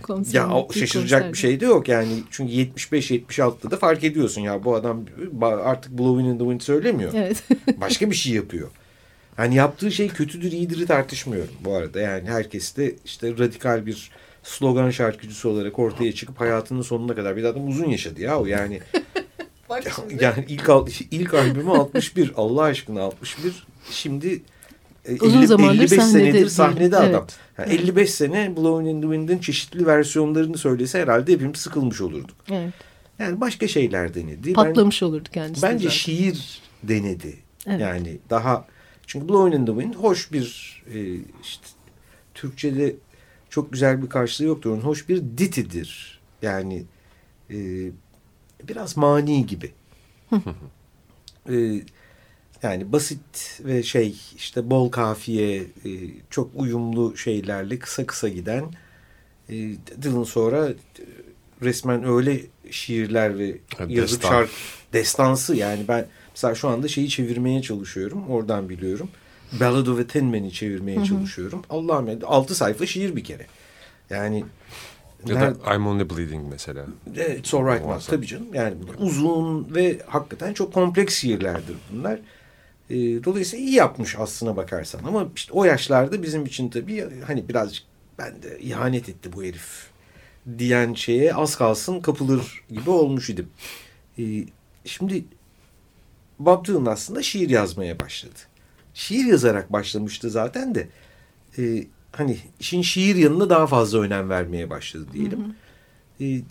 Konserin 0.03 0.38
Ya 0.38 0.50
o 0.50 0.74
şaşıracak 0.74 1.20
konserde. 1.22 1.34
bir 1.34 1.38
şey 1.38 1.60
de 1.60 1.65
yok 1.65 1.88
yani. 1.88 2.12
Çünkü 2.32 2.53
75-76'da 2.53 3.72
da 3.72 3.77
fark 3.77 4.03
ediyorsun 4.03 4.41
ya 4.41 4.63
bu 4.63 4.75
adam 4.75 5.06
artık 5.41 5.98
Blowing 5.98 6.29
in 6.29 6.38
the 6.38 6.44
Wind 6.44 6.62
söylemiyor. 6.62 7.12
Evet. 7.15 7.44
Başka 7.82 8.12
bir 8.12 8.15
şey 8.15 8.34
yapıyor. 8.34 8.70
Yani 9.38 9.56
yaptığı 9.56 9.91
şey 9.91 10.08
kötüdür 10.08 10.51
iyidir'i 10.51 10.86
tartışmıyorum 10.86 11.53
bu 11.65 11.74
arada. 11.74 12.00
Yani 12.00 12.29
herkes 12.29 12.77
de 12.77 12.96
işte 13.06 13.38
radikal 13.38 13.86
bir 13.86 14.12
slogan 14.44 14.89
şarkıcısı 14.89 15.50
olarak 15.50 15.79
ortaya 15.79 16.12
çıkıp 16.12 16.39
hayatının 16.39 16.82
sonuna 16.82 17.15
kadar 17.15 17.38
bir 17.38 17.44
adam 17.44 17.67
uzun 17.67 17.89
yaşadı 17.89 18.22
ya 18.22 18.39
o 18.39 18.46
yani. 18.46 18.79
yani 20.21 20.45
ilk 20.47 20.69
al- 20.69 20.88
ilk 21.12 21.33
albümü 21.33 21.71
61 21.71 22.31
Allah 22.36 22.62
aşkına 22.62 23.01
61 23.01 23.67
şimdi 23.91 24.41
e, 25.05 25.15
Uzun 25.21 25.45
zamandır 25.45 25.74
55 25.75 25.89
sahnede 25.89 26.12
senedir 26.12 26.33
değil. 26.33 26.47
sahnede 26.50 26.97
adam. 26.97 27.25
Evet. 27.57 27.69
Yani 27.71 27.74
55 27.81 28.12
sene 28.12 28.57
Blowing 28.57 28.89
in 28.89 29.01
the 29.01 29.07
Wind'in 29.07 29.39
çeşitli 29.39 29.86
versiyonlarını 29.88 30.57
söylese 30.57 31.01
herhalde 31.01 31.31
hepimiz 31.33 31.57
sıkılmış 31.57 32.01
olurduk. 32.01 32.36
evet. 32.51 32.74
Yani 33.19 33.41
başka 33.41 33.67
şeyler 33.67 34.13
denedi. 34.13 34.47
Ben- 34.47 34.53
Patlamış 34.53 35.03
olurdu 35.03 35.29
kendisi. 35.33 35.62
Bence 35.63 35.77
zaten. 35.83 35.89
şiir 35.97 36.62
denedi. 36.83 37.36
Evet. 37.67 37.81
Yani 37.81 38.17
daha 38.29 38.67
çünkü 39.07 39.29
Blowing 39.29 39.62
in 39.62 39.65
the 39.65 39.71
Wind 39.81 39.93
hoş 40.03 40.31
bir 40.31 40.77
e, 40.93 41.15
işte 41.43 41.63
Türkçe'de 42.33 42.95
çok 43.50 43.71
güzel 43.74 44.01
bir 44.03 44.09
karşılığı 44.09 44.47
yoktur. 44.47 44.71
Onun 44.71 44.81
hoş 44.81 45.09
bir 45.09 45.17
ditidir. 45.38 46.19
Yani 46.41 46.83
e, 47.50 47.55
biraz 48.63 48.97
mani 48.97 49.45
gibi. 49.45 49.71
e, 51.49 51.81
yani 52.63 52.91
basit 52.91 53.59
ve 53.65 53.83
şey 53.83 54.15
işte 54.35 54.69
bol 54.69 54.89
kafiye 54.89 55.57
e, 55.57 55.89
çok 56.29 56.49
uyumlu 56.55 57.17
şeylerle 57.17 57.79
kısa 57.79 58.05
kısa 58.05 58.27
giden 58.29 58.65
e, 59.49 59.53
Dylan 60.01 60.23
sonra 60.23 60.69
e, 60.69 60.75
resmen 61.61 62.03
öyle 62.03 62.41
şiirler 62.71 63.39
ve 63.39 63.57
Ha, 63.77 63.85
yazıp 63.89 64.21
destan. 64.21 64.29
şarkı 64.29 64.51
destansı 64.93 65.55
yani 65.55 65.85
ben 65.87 66.07
mesela 66.31 66.55
şu 66.55 66.67
anda 66.67 66.87
şeyi 66.87 67.09
çevirmeye 67.09 67.61
çalışıyorum 67.61 68.29
oradan 68.29 68.69
biliyorum. 68.69 69.09
Ballad 69.59 69.87
of 69.87 69.99
a 69.99 70.07
Tin 70.07 70.25
Man'i 70.25 70.51
çevirmeye 70.51 71.05
çalışıyorum. 71.05 71.61
Allah'ım 71.69 72.07
ya 72.07 72.17
6 72.25 72.55
sayfa 72.55 72.85
şiir 72.85 73.15
bir 73.15 73.23
kere. 73.23 73.45
Yani 74.09 74.43
Ya 75.29 75.41
da 75.41 75.75
I'm 75.75 75.88
Only 75.88 76.10
Bleeding 76.10 76.48
mesela. 76.50 76.86
Evet, 77.15 77.39
It's 77.39 77.53
Alright. 77.53 77.86
Muazzam. 77.86 78.15
Tabii 78.15 78.27
canım. 78.27 78.53
Yani 78.53 78.75
bunlar 78.81 78.96
uzun 79.00 79.75
ve 79.75 80.00
hakikaten 80.07 80.53
çok 80.53 80.74
kompleks 80.74 81.15
şiirlerdir 81.15 81.75
bunlar. 81.91 82.19
Ee, 82.89 82.96
dolayısıyla 83.24 83.65
iyi 83.65 83.74
yapmış 83.74 84.15
aslına 84.19 84.55
bakarsan. 84.55 85.03
Ama 85.03 85.27
işte 85.36 85.53
o 85.53 85.63
yaşlarda 85.63 86.24
bizim 86.24 86.46
için 86.46 86.69
tabii 86.69 87.22
hani 87.27 87.50
birazcık 87.50 87.84
ben 88.19 88.43
de 88.43 88.60
ihanet 88.60 89.10
etti 89.10 89.34
bu 89.34 89.43
herif 89.43 89.88
diyen 90.57 90.93
şeye 90.93 91.34
az 91.34 91.55
kalsın 91.55 92.00
kapılır 92.00 92.63
gibi 92.69 92.89
olmuş 92.89 93.29
idim. 93.29 93.50
Ee, 94.19 94.24
şimdi 94.86 95.25
Dylan 96.39 96.86
aslında 96.86 97.24
şiir 97.24 97.50
yazmaya 97.50 98.00
başladı. 98.00 98.39
Şiir 98.93 99.25
yazarak 99.25 99.74
başlamıştı 99.74 100.29
zaten 100.29 100.75
de 100.75 100.88
e, 101.57 101.84
hani 102.11 102.37
işin 102.59 102.81
şiir 102.81 103.15
yanına 103.15 103.49
daha 103.49 103.67
fazla 103.67 103.99
önem 103.99 104.29
vermeye 104.29 104.69
başladı 104.69 105.05
diyelim. 105.13 105.55
E, 106.21 106.41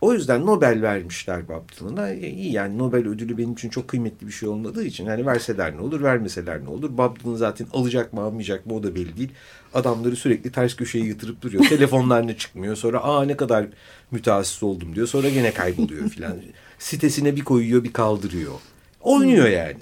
o 0.00 0.12
yüzden 0.12 0.46
Nobel 0.46 0.82
vermişler 0.82 1.48
Bob 1.48 1.62
Dylan'a. 1.80 2.10
E, 2.10 2.30
iyi 2.30 2.52
yani 2.52 2.78
Nobel 2.78 3.08
ödülü 3.08 3.38
benim 3.38 3.52
için 3.52 3.68
çok 3.68 3.88
kıymetli 3.88 4.26
bir 4.26 4.32
şey 4.32 4.48
olmadığı 4.48 4.84
için 4.84 5.06
hani 5.06 5.26
verseler 5.26 5.76
ne 5.76 5.80
olur 5.80 6.02
vermeseler 6.02 6.64
ne 6.64 6.68
olur. 6.68 6.98
Bob 6.98 7.16
Dylan 7.20 7.34
zaten 7.34 7.66
alacak 7.72 8.12
mı 8.12 8.20
almayacak 8.20 8.66
mı 8.66 8.74
o 8.74 8.82
da 8.82 8.94
belli 8.94 9.16
değil. 9.16 9.30
Adamları 9.74 10.16
sürekli 10.16 10.52
ters 10.52 10.76
köşeye 10.76 11.06
yatırıp 11.06 11.42
duruyor. 11.42 11.64
Telefonlarına 11.68 12.36
çıkmıyor. 12.36 12.76
Sonra 12.76 12.98
aa 13.02 13.24
ne 13.24 13.36
kadar 13.36 13.66
mütehassıs 14.10 14.62
oldum 14.62 14.94
diyor. 14.94 15.06
Sonra 15.06 15.28
gene 15.28 15.54
kayboluyor 15.54 16.08
filan. 16.08 16.36
Sitesine 16.78 17.36
bir 17.36 17.44
koyuyor 17.44 17.84
bir 17.84 17.92
kaldırıyor. 17.92 18.52
Oynuyor 19.00 19.48
yani. 19.48 19.80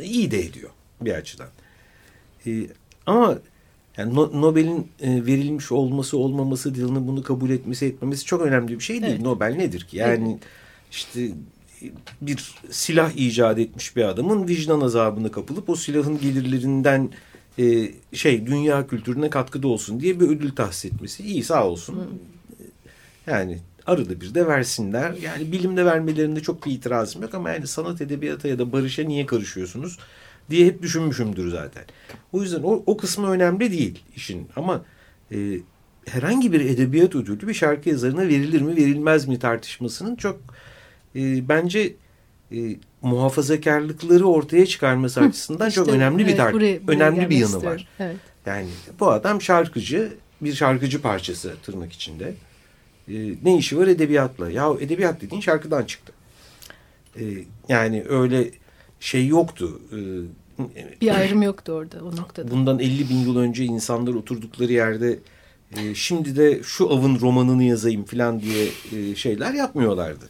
İyi 0.00 0.30
de 0.30 0.40
ediyor 0.40 0.70
bir 1.00 1.12
açıdan. 1.12 1.48
Ee, 2.46 2.66
ama 3.06 3.38
yani 3.98 4.14
no 4.14 4.40
Nobel'in 4.40 4.88
e, 5.00 5.26
verilmiş 5.26 5.72
olması 5.72 6.18
olmaması 6.18 6.74
Dylan'ın 6.74 7.08
bunu 7.08 7.22
kabul 7.22 7.50
etmesi 7.50 7.86
etmemesi 7.86 8.24
çok 8.24 8.42
önemli 8.42 8.78
bir 8.78 8.84
şey 8.84 9.02
değil. 9.02 9.12
Evet. 9.12 9.22
Nobel 9.22 9.54
nedir 9.56 9.80
ki? 9.80 9.96
Yani 9.96 10.30
Evet. 10.30 10.42
işte 10.90 11.28
bir 12.20 12.54
silah 12.70 13.12
icat 13.16 13.58
etmiş 13.58 13.96
bir 13.96 14.04
adamın 14.04 14.48
vicdan 14.48 14.80
azabını 14.80 15.32
kapılıp 15.32 15.68
o 15.68 15.76
silahın 15.76 16.20
gelirlerinden 16.20 17.10
e, 17.58 17.92
şey 18.12 18.46
dünya 18.46 18.86
kültürüne 18.86 19.30
katkıda 19.30 19.68
olsun 19.68 20.00
diye 20.00 20.20
bir 20.20 20.28
ödül 20.28 20.50
tahsis 20.50 20.84
etmesi. 20.92 21.22
İyi 21.22 21.44
sağ 21.44 21.66
olsun. 21.66 22.20
Yani 23.26 23.58
arada 23.86 24.20
bir 24.20 24.34
de 24.34 24.46
versinler. 24.46 25.12
Yani 25.22 25.52
bilimde 25.52 25.84
vermelerinde 25.84 26.40
çok 26.40 26.66
bir 26.66 26.72
itirazım 26.72 27.22
yok 27.22 27.34
ama 27.34 27.50
yani 27.50 27.66
sanat 27.66 28.00
edebiyata 28.00 28.48
ya 28.48 28.58
da 28.58 28.72
barışa 28.72 29.02
niye 29.02 29.26
karışıyorsunuz 29.26 29.98
diye 30.50 30.66
hep 30.66 30.82
düşünmüşümdür 30.82 31.50
zaten. 31.50 31.84
O 32.32 32.42
yüzden 32.42 32.62
o, 32.62 32.82
o 32.86 32.96
kısmı 32.96 33.30
önemli 33.30 33.72
değil 33.72 34.04
işin 34.16 34.48
ama 34.56 34.84
e, 35.32 35.36
herhangi 36.06 36.52
bir 36.52 36.60
edebiyat 36.60 37.14
ödülü 37.14 37.48
bir 37.48 37.54
şarkı 37.54 37.88
yazarına 37.88 38.28
verilir 38.28 38.60
mi 38.62 38.76
verilmez 38.76 39.28
mi 39.28 39.38
tartışmasının 39.38 40.16
çok 40.16 40.40
e, 41.16 41.48
bence 41.48 41.94
e, 42.52 42.76
muhafazakarlıkları 43.02 44.26
ortaya 44.26 44.66
çıkarması 44.66 45.20
açısından 45.20 45.70
çok 45.70 45.86
İşte, 45.86 45.96
önemli 45.98 46.18
bir 46.18 46.26
evet, 46.28 46.36
tart 46.36 46.54
buraya- 46.54 46.86
buraya 46.86 46.92
önemli 46.96 47.30
bir 47.30 47.34
yanı 47.36 47.44
istiyorum. 47.44 47.68
var. 47.70 47.88
Evet. 47.98 48.16
Yani 48.46 48.68
bu 49.00 49.10
adam 49.10 49.42
şarkıcı, 49.42 50.12
bir 50.40 50.52
şarkıcı 50.54 51.02
parçası 51.02 51.54
tırnak 51.62 51.92
içinde. 51.92 52.34
Ee, 53.08 53.34
ne 53.44 53.56
işi 53.56 53.78
var 53.78 53.86
edebiyatla? 53.86 54.50
Ya 54.50 54.68
edebiyat 54.80 55.20
dediğin 55.20 55.40
şarkıdan 55.40 55.84
çıktı. 55.84 56.12
Ee, 57.20 57.24
yani 57.68 58.04
öyle 58.08 58.50
şey 59.00 59.26
yoktu. 59.26 59.80
Ee, 59.92 59.96
Bir 61.00 61.14
ayrım 61.14 61.42
yoktu 61.42 61.72
orada 61.72 62.04
o 62.04 62.16
noktada. 62.16 62.50
bundan 62.50 62.78
50 62.78 63.08
bin 63.08 63.16
yıl 63.16 63.36
önce 63.36 63.64
insanlar 63.64 64.14
oturdukları 64.14 64.72
yerde 64.72 65.18
e, 65.76 65.94
şimdi 65.94 66.36
de 66.36 66.62
şu 66.62 66.90
avın 66.90 67.20
romanını 67.20 67.64
yazayım 67.64 68.04
falan 68.04 68.40
diye 68.40 68.68
e, 68.92 69.14
şeyler 69.14 69.54
yapmıyorlardı. 69.54 70.24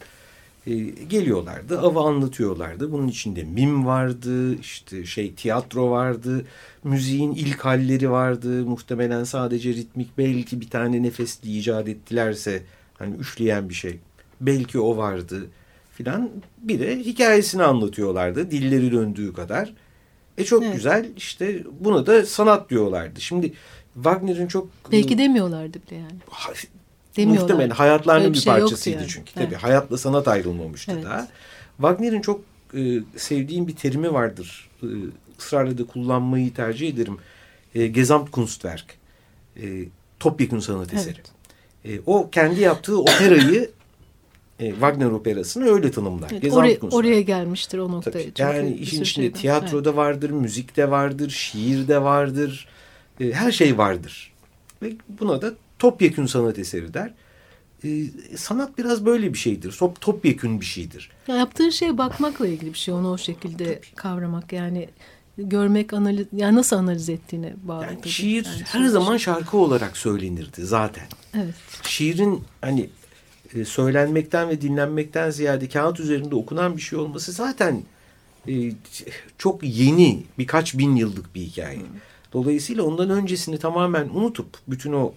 E, 0.67 0.73
geliyorlardı, 1.09 1.79
avı 1.79 1.99
anlatıyorlardı. 1.99 2.91
Bunun 2.91 3.07
içinde 3.07 3.43
mim 3.43 3.85
vardı, 3.85 4.55
işte 4.55 5.05
şey 5.05 5.33
tiyatro 5.33 5.91
vardı, 5.91 6.45
müziğin 6.83 7.31
ilk 7.31 7.59
halleri 7.65 8.11
vardı. 8.11 8.65
Muhtemelen 8.65 9.23
sadece 9.23 9.73
ritmik 9.73 10.17
belki 10.17 10.61
bir 10.61 10.69
tane 10.69 11.03
nefesli 11.03 11.57
icat 11.57 11.87
ettilerse 11.87 12.63
hani 12.97 13.15
üçleyen 13.15 13.69
bir 13.69 13.73
şey. 13.73 13.99
Belki 14.41 14.79
o 14.79 14.97
vardı 14.97 15.47
filan. 15.93 16.29
Bir 16.57 16.79
de 16.79 16.99
hikayesini 16.99 17.63
anlatıyorlardı 17.63 18.51
dilleri 18.51 18.91
döndüğü 18.91 19.33
kadar. 19.33 19.73
E 20.39 20.45
çok 20.45 20.63
Evet. 20.63 20.75
güzel 20.75 21.09
işte 21.17 21.63
buna 21.79 22.05
da 22.05 22.25
sanat 22.25 22.69
diyorlardı. 22.69 23.21
Şimdi 23.21 23.53
Wagner'in 23.93 24.47
çok 24.47 24.67
Belki 24.91 25.17
demiyorlardı 25.17 25.77
bile 25.87 25.95
yani. 25.95 26.15
Ha- 26.29 26.51
Demiyorlar. 27.17 27.41
Muhtemelen 27.41 27.69
hayatlarının 27.69 28.23
Öyle 28.23 28.33
bir 28.33 28.37
bir, 28.37 28.43
şey 28.43 28.53
parçasıydı 28.53 28.97
yani. 28.97 29.07
çünkü. 29.09 29.31
Evet. 29.35 29.45
Tabii 29.49 29.55
hayatla 29.61 29.97
sanat 29.97 30.27
ayrılmamıştı 30.27 30.91
Evet. 30.91 31.05
daha. 31.05 31.27
Wagner'in 31.77 32.21
çok 32.21 32.41
e, 32.77 32.99
sevdiğim 33.17 33.67
bir 33.67 33.75
terimi 33.75 34.13
vardır. 34.13 34.69
E, 34.83 34.87
ısrarla 35.39 35.77
da 35.77 35.85
kullanmayı 35.85 36.53
tercih 36.53 36.89
ederim. 36.89 37.17
E, 37.75 37.87
Gesamtkunstwerk. 37.87 38.85
E, 39.61 39.83
topyekun 40.19 40.59
sanat 40.59 40.93
eseri. 40.93 41.17
E, 41.85 41.99
o 42.05 42.29
kendi 42.29 42.61
yaptığı 42.61 43.01
operayı 43.01 43.71
e, 44.59 44.69
Wagner 44.69 45.05
operasını 45.05 45.65
öyle 45.65 45.91
tanımlar. 45.91 46.31
Evet, 46.31 46.53
oraya, 46.53 46.79
oraya 46.91 47.21
gelmiştir 47.21 47.77
o 47.77 47.91
noktaya. 47.91 48.33
Tabii. 48.33 48.41
Yani 48.41 48.73
işin 48.73 49.01
içinde 49.01 49.25
şeyden. 49.25 49.39
tiyatroda 49.39 49.95
vardır, 49.95 50.29
müzikte 50.29 50.91
vardır, 50.91 51.29
şiirde 51.29 52.01
vardır. 52.01 52.67
E, 53.19 53.31
her 53.31 53.51
şey 53.51 53.77
vardır. 53.77 54.33
Ve 54.81 54.91
buna 55.09 55.41
da 55.41 55.53
topyekün 55.79 56.25
sanat 56.25 56.59
eseri 56.59 56.93
der. 56.93 57.13
E, 57.83 57.89
sanat 58.37 58.77
biraz 58.77 59.05
böyle 59.05 59.33
bir 59.33 59.37
şeydir. 59.37 59.71
Top, 59.71 60.01
topyekün 60.01 60.61
bir 60.61 60.65
şeydir. 60.65 61.11
Ya 61.27 61.35
yaptığın 61.35 61.69
şeye 61.69 61.97
bakmakla 61.97 62.47
ilgili 62.47 62.73
bir 62.73 62.77
şey. 62.77 62.93
Onu 62.93 63.11
o 63.11 63.17
şekilde 63.17 63.81
kavramak 63.95 64.53
yani 64.53 64.89
görmek, 65.37 65.93
analiz, 65.93 66.27
yani 66.33 66.55
nasıl 66.55 66.75
analiz 66.75 67.09
ettiğine 67.09 67.53
bağlı. 67.63 67.83
Yani 67.83 67.97
tabii. 67.97 68.09
şiir 68.09 68.45
Yani 68.45 68.63
her 68.65 68.87
zaman 68.87 69.17
şarkı 69.17 69.57
olarak 69.57 69.97
söylenirdi 69.97 70.65
zaten. 70.65 71.05
Evet. 71.33 71.55
Şiirin 71.83 72.43
hani 72.61 72.89
e, 73.55 73.65
söylenmekten 73.65 74.49
ve 74.49 74.61
dinlenmekten 74.61 75.29
ziyade 75.29 75.69
kağıt 75.69 75.99
üzerinde 75.99 76.35
okunan 76.35 76.77
bir 76.77 76.81
şey 76.81 76.99
olması 76.99 77.31
zaten 77.31 77.83
e, 78.47 78.71
çok 79.37 79.63
yeni 79.63 80.23
birkaç 80.37 80.77
bin 80.77 80.95
yıllık 80.95 81.35
bir 81.35 81.41
hikaye. 81.41 81.79
Dolayısıyla 82.33 82.83
ondan 82.83 83.09
öncesini 83.09 83.59
tamamen 83.59 84.09
unutup 84.13 84.47
bütün 84.67 84.93
o 84.93 85.13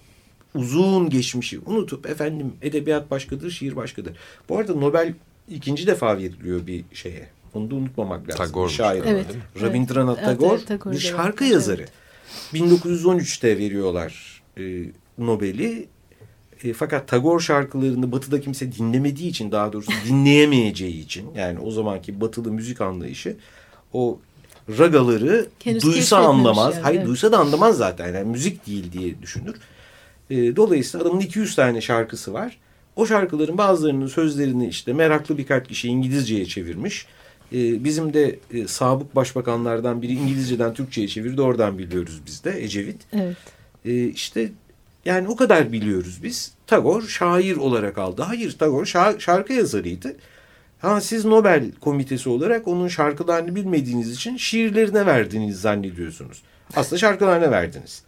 uzun 0.54 1.10
geçmişi 1.10 1.60
unutup 1.66 2.06
efendim 2.06 2.52
edebiyat 2.62 3.10
başkadır, 3.10 3.50
şiir 3.50 3.76
başkadır. 3.76 4.16
Bu 4.48 4.58
arada 4.58 4.74
Nobel 4.74 5.14
ikinci 5.48 5.86
defa 5.86 6.18
veriliyor 6.18 6.66
bir 6.66 6.84
şeye. 6.92 7.28
Onu 7.54 7.70
da 7.70 7.74
unutmamak 7.74 8.28
lazım. 8.28 8.44
Tagore. 8.44 8.72
Şair. 8.72 9.02
Evet. 9.06 9.26
Rabindranath 9.60 10.18
Evet, 10.18 10.38
Tagore 10.38 10.54
evet, 10.58 10.66
Tagore 10.68 10.94
bir 10.94 11.00
şarkı 11.00 11.44
var. 11.44 11.50
yazarı. 11.50 11.82
Evet. 11.82 11.92
1913'te 12.54 13.58
veriyorlar 13.58 14.42
e, 14.58 14.62
Nobel'i. 15.18 15.88
E, 16.64 16.72
fakat 16.72 17.08
Tagore 17.08 17.42
şarkılarını 17.42 18.12
batıda 18.12 18.40
kimse 18.40 18.72
dinlemediği 18.72 19.30
için 19.30 19.52
daha 19.52 19.72
doğrusu 19.72 19.92
dinleyemeyeceği 20.08 21.04
için 21.04 21.34
yani 21.36 21.58
o 21.58 21.70
zamanki 21.70 22.20
batılı 22.20 22.52
müzik 22.52 22.80
anlayışı 22.80 23.36
o 23.92 24.18
ragaları 24.78 25.46
Henüz 25.64 25.82
duysa 25.82 26.16
anlamaz. 26.16 26.74
yani, 26.74 26.82
Hayır 26.82 26.98
evet. 26.98 27.08
duysa 27.08 27.32
da 27.32 27.38
anlamaz 27.38 27.76
zaten. 27.76 28.14
Yani 28.14 28.28
müzik 28.28 28.66
değil 28.66 28.92
diye 28.92 29.22
düşünür. 29.22 29.56
E, 30.30 30.56
dolayısıyla 30.56 31.06
adamın 31.06 31.20
200 31.20 31.54
tane 31.54 31.80
şarkısı 31.80 32.32
var. 32.32 32.58
O 32.96 33.06
şarkıların 33.06 33.58
bazılarının 33.58 34.06
sözlerini 34.06 34.68
işte 34.68 34.92
meraklı 34.92 35.38
birkaç 35.38 35.68
kişi 35.68 35.88
İngilizceye 35.88 36.46
çevirmiş. 36.46 37.06
E, 37.52 37.84
bizim 37.84 38.14
de 38.14 38.38
e, 38.54 38.68
sabık 38.68 39.16
başbakanlardan 39.16 40.02
biri 40.02 40.12
İngilizceden 40.12 40.74
Türkçe'ye 40.74 41.08
çevirdi. 41.08 41.42
Oradan 41.42 41.78
biliyoruz 41.78 42.20
biz 42.26 42.44
de 42.44 42.64
Ecevit. 42.64 43.00
Evet. 43.12 43.36
E, 43.84 44.04
işte 44.04 44.52
yani 45.04 45.28
o 45.28 45.36
kadar 45.36 45.72
biliyoruz 45.72 46.22
biz. 46.22 46.52
Tagore 46.66 47.06
şair 47.06 47.56
olarak 47.56 47.98
aldı. 47.98 48.22
Hayır 48.22 48.58
Tagore 48.58 48.84
şa- 48.84 49.20
şarkı 49.20 49.52
yazarıydı. 49.52 50.16
Ha 50.78 51.00
siz 51.00 51.24
Nobel 51.24 51.72
komitesi 51.72 52.28
olarak 52.28 52.68
onun 52.68 52.88
şarkılarını 52.88 53.54
bilmediğiniz 53.54 54.10
için 54.12 54.36
şiirlerine 54.36 55.06
verdiğinizi 55.06 55.58
zannediyorsunuz. 55.60 56.42
Aslında 56.76 56.98
şarkılarına 56.98 57.50
verdiniz. 57.50 58.02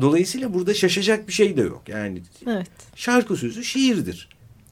Dolayısıyla 0.00 0.54
burada 0.54 0.74
şaşacak 0.74 1.28
bir 1.28 1.32
şey 1.32 1.56
de 1.56 1.60
yok. 1.60 1.82
Yani 1.88 2.22
Evet. 2.46 2.66
şarkı 2.94 3.36
sözü 3.36 3.64
şiirdir. 3.64 4.28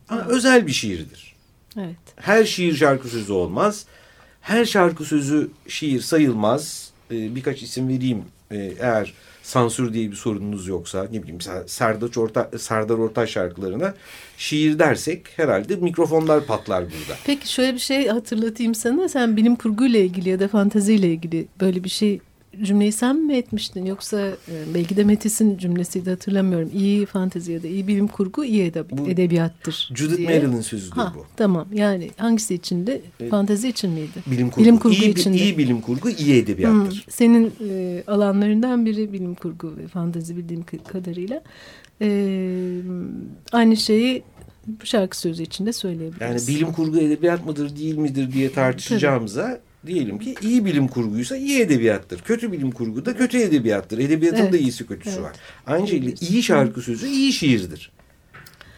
Ama 0.08 0.24
özel 0.28 0.66
bir 0.66 0.72
şiirdir. 0.72 1.34
Evet. 1.78 1.96
Her 2.16 2.44
şiir 2.44 2.74
şarkı 2.76 3.08
sözü 3.08 3.32
olmaz. 3.32 3.84
Her 4.40 4.64
şarkı 4.64 5.04
sözü 5.04 5.50
şiir 5.68 6.00
sayılmaz. 6.00 6.90
Ee, 7.10 7.34
birkaç 7.34 7.62
isim 7.62 7.88
vereyim. 7.88 8.22
Ee, 8.50 8.56
eğer 8.80 9.12
sansür 9.44 9.92
diye 9.92 10.10
bir 10.10 10.16
sorununuz 10.16 10.68
yoksa 10.68 11.06
ne 11.12 11.22
bileyim 11.22 11.40
Serdar, 11.66 12.16
Orta, 12.16 12.50
Serdar 12.58 12.98
Ortaç 12.98 13.30
şarkılarına 13.30 13.94
şiir 14.36 14.78
dersek 14.78 15.26
herhalde 15.36 15.76
mikrofonlar 15.76 16.46
patlar 16.46 16.84
burada. 16.84 17.18
Peki 17.26 17.52
şöyle 17.52 17.74
bir 17.74 17.78
şey 17.78 18.08
hatırlatayım 18.08 18.74
sana. 18.74 19.08
Sen 19.08 19.36
bilim 19.36 19.56
kurguyla 19.56 20.00
ilgili 20.00 20.28
ya 20.28 20.40
da 20.40 20.48
fanteziyle 20.48 21.08
ilgili 21.08 21.46
böyle 21.60 21.84
bir 21.84 21.88
şey 21.88 22.20
cümleyi 22.62 22.92
sen 22.92 23.16
mi 23.16 23.36
etmiştin? 23.36 23.84
Yoksa 23.86 24.20
e, 24.28 24.54
belki 24.74 24.96
de 24.96 25.04
Metis'in 25.04 25.58
cümlesiydi 25.58 26.10
hatırlamıyorum. 26.10 26.70
İyi 26.74 27.06
fantezi 27.06 27.52
ya 27.52 27.62
da 27.62 27.66
iyi 27.68 27.86
bilim 27.88 28.06
kurgu 28.08 28.44
iyi 28.44 28.70
edeb- 28.70 28.90
Bu 28.98 29.08
edebiyattır 29.08 29.90
Judith 29.94 30.16
diye. 30.18 30.28
Merrill'in 30.28 30.60
sözüdür 30.60 30.96
Ha, 30.96 31.12
bu. 31.16 31.24
tamam 31.36 31.66
yani 31.72 32.10
hangisi 32.16 32.54
içinde? 32.54 33.00
Evet. 33.20 33.30
Fantezi 33.30 33.68
için 33.68 33.90
miydi? 33.90 34.08
Bilim 34.26 34.50
kurgu. 34.50 34.62
Bilim 34.64 34.78
kurgu 34.78 34.94
iyi, 34.96 35.10
içinde. 35.10 35.36
iyi 35.36 35.58
bilim 35.58 35.80
kurgu 35.80 36.10
iyi 36.10 36.34
edebiyattır. 36.34 36.92
Hmm, 37.04 37.12
senin 37.12 37.52
e, 37.68 38.02
alanlarından 38.06 38.86
biri 38.86 39.12
bilim 39.12 39.34
kurgu 39.34 39.76
ve 39.76 39.88
fantezi 39.88 40.36
bildiğim 40.36 40.64
kadarıyla. 40.88 41.42
E, 42.02 42.08
aynı 43.52 43.76
şeyi 43.76 44.22
bu 44.66 44.86
şarkı 44.86 45.18
sözü 45.18 45.42
içinde 45.42 45.68
Yani 45.68 45.74
söyleyebiliriz. 45.74 46.48
bilim 46.48 46.72
kurgu 46.72 46.98
edebiyat 46.98 47.46
mıdır 47.46 47.76
değil 47.76 47.96
midir 47.96 48.32
diye 48.32 48.52
tartışacağımıza 48.52 49.60
diyelim 49.86 50.18
ki 50.18 50.34
iyi 50.42 50.64
bilim 50.64 50.88
kurguysa 50.88 51.36
iyi 51.36 51.60
edebiyattır. 51.60 52.20
Kötü 52.20 52.52
bilim 52.52 52.70
kurgu 52.70 53.04
da 53.06 53.16
kötü 53.16 53.38
edebiyattır. 53.38 53.98
Edebiyatın 53.98 54.38
Evet. 54.42 54.52
da 54.52 54.56
iyisi 54.56 54.86
kötüsü 54.86 55.16
Evet. 55.16 55.22
var. 55.24 55.36
Aynı 55.66 55.88
şekilde 55.88 56.26
iyi 56.26 56.42
şarkı 56.42 56.80
sözü 56.82 57.06
iyi 57.06 57.32
şiirdir. 57.32 57.90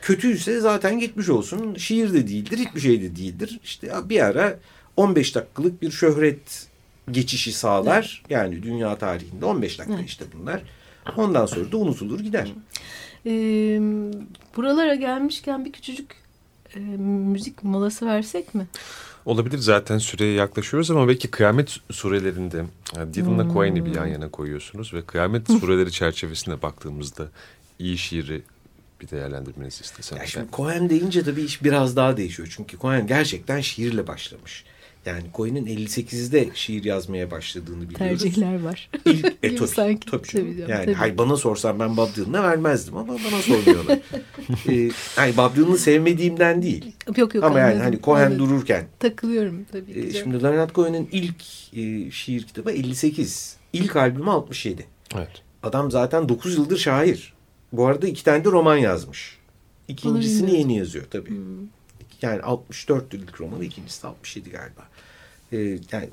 kötüyse 0.03 0.61
zaten 0.61 0.99
gitmiş 0.99 1.29
olsun. 1.29 1.75
Şiir 1.75 2.13
de 2.13 2.29
değildir, 2.29 2.59
hiçbir 2.59 2.81
şey 2.81 3.03
de 3.03 3.17
değildir. 3.17 3.61
İşte 3.65 3.93
bir 4.05 4.21
ara 4.21 4.59
15 4.97 5.35
dakikalık 5.35 5.83
bir 5.83 5.91
şöhret 5.91 6.67
geçişi 7.11 7.53
sağlar. 7.53 8.23
Yani 8.31 8.63
dünya 8.63 8.99
tarihinde 8.99 9.45
15 9.45 9.79
dakika 9.79 10.01
işte 10.01 10.25
bunlar. 10.39 10.63
Ondan 11.17 11.47
sonra 11.47 11.73
da 11.73 11.77
unutulur 11.77 12.21
gider. 12.21 12.53
Ee, 13.27 13.81
buralara 14.57 14.95
gelmişken 14.95 15.65
bir 15.65 15.73
küçücük 15.73 16.15
e, 16.77 16.79
müzik 16.99 17.65
molası 17.65 18.07
versek 18.07 18.55
mi? 18.55 18.67
Olabilir 19.27 19.59
zaten 19.59 19.99
süreye 19.99 20.33
yaklaşıyoruz 20.33 20.91
ama 20.91 21.09
belki 21.09 21.29
kıyamet 21.29 21.77
surelerinde 21.91 22.65
yani 22.97 23.15
Dylan'la 23.15 23.45
hmm. 23.45 23.53
Cohen'i 23.53 23.87
bir 23.87 23.95
yan 23.95 24.07
yana 24.07 24.31
koyuyorsunuz 24.31 24.95
ve 24.95 25.03
kıyamet 25.03 25.47
sureleri 25.47 25.93
çerçevesine 25.93 26.63
baktığımızda 26.63 27.29
iyi 27.79 27.99
şiiri 27.99 28.43
bir 29.01 29.11
değerlendirmenizi 29.11 29.83
istesem. 29.83 30.19
Ya 30.19 30.27
şimdi 30.27 30.47
Cohen 30.53 30.91
deyince 30.91 31.23
tabii 31.23 31.43
iş 31.43 31.65
biraz 31.65 31.97
daha 31.97 32.17
değişiyor. 32.17 32.49
Çünkü 32.57 32.79
Cohen 32.79 33.07
gerçekten 33.07 33.61
şiirle 33.61 34.07
başlamış. 34.07 34.65
Yani 35.07 35.23
Cohen'in 35.35 35.67
58'de 35.67 36.49
şiir 36.55 36.85
yazmaya 36.85 37.31
başladığını 37.31 37.91
biliyoruz. 37.91 38.23
Tercihler 38.23 38.63
var. 38.63 38.91
İlk, 39.05 39.27
e, 39.43 39.57
tabii, 39.57 39.69
sanki. 39.69 40.11
tabii, 40.11 40.27
tabii 40.27 40.61
yani 40.69 40.85
tabii. 40.85 40.95
Hay, 40.95 41.19
bana 41.19 41.37
sorsan 41.37 41.81
ben 41.81 41.97
Bob 41.97 42.09
Dylan'a 42.17 42.43
vermezdim 42.43 42.97
ama 42.97 43.13
bana 43.13 43.43
sormuyorlar. 43.43 43.99
ee, 44.69 44.91
hani 45.17 45.37
Bob 45.37 45.57
Dylan'ı 45.57 45.79
sevmediğimden 45.79 46.63
değil. 46.63 46.93
Yok 47.17 47.35
yok. 47.35 47.45
Ama 47.45 47.59
yani 47.59 47.83
hani 47.83 48.01
Cohen 48.03 48.29
evet. 48.29 48.39
dururken. 48.39 48.87
Takılıyorum 48.99 49.65
tabii 49.73 49.93
ki. 49.93 50.01
E, 50.01 50.13
şimdi 50.13 50.43
Leonard 50.43 50.71
Cohen'in 50.71 51.09
ilk 51.13 51.43
e, 51.77 52.11
şiir 52.11 52.43
kitabı 52.43 52.71
58. 52.71 53.57
İlk 53.73 53.97
albümü 53.97 54.31
67. 54.31 54.87
Evet. 55.15 55.43
Adam 55.63 55.91
zaten 55.91 56.29
9 56.29 56.57
yıldır 56.57 56.79
şair. 56.79 57.35
Bu 57.73 57.87
arada 57.87 58.07
iki 58.07 58.25
tane 58.25 58.45
de 58.45 58.49
roman 58.51 58.77
yazmış. 58.77 59.39
İkincisini 59.89 60.59
yeni 60.59 60.79
yazıyor 60.79 61.05
tabii. 61.11 61.31
Hmm. 61.31 61.69
Yani 62.23 62.41
64'tü 62.41 63.17
ilk 63.17 63.41
romanı, 63.41 63.65
ikincisi 63.65 64.03
de 64.03 64.07
67 64.07 64.51
galiba. 64.51 64.89
Ee, 65.53 65.57
yani 65.93 66.09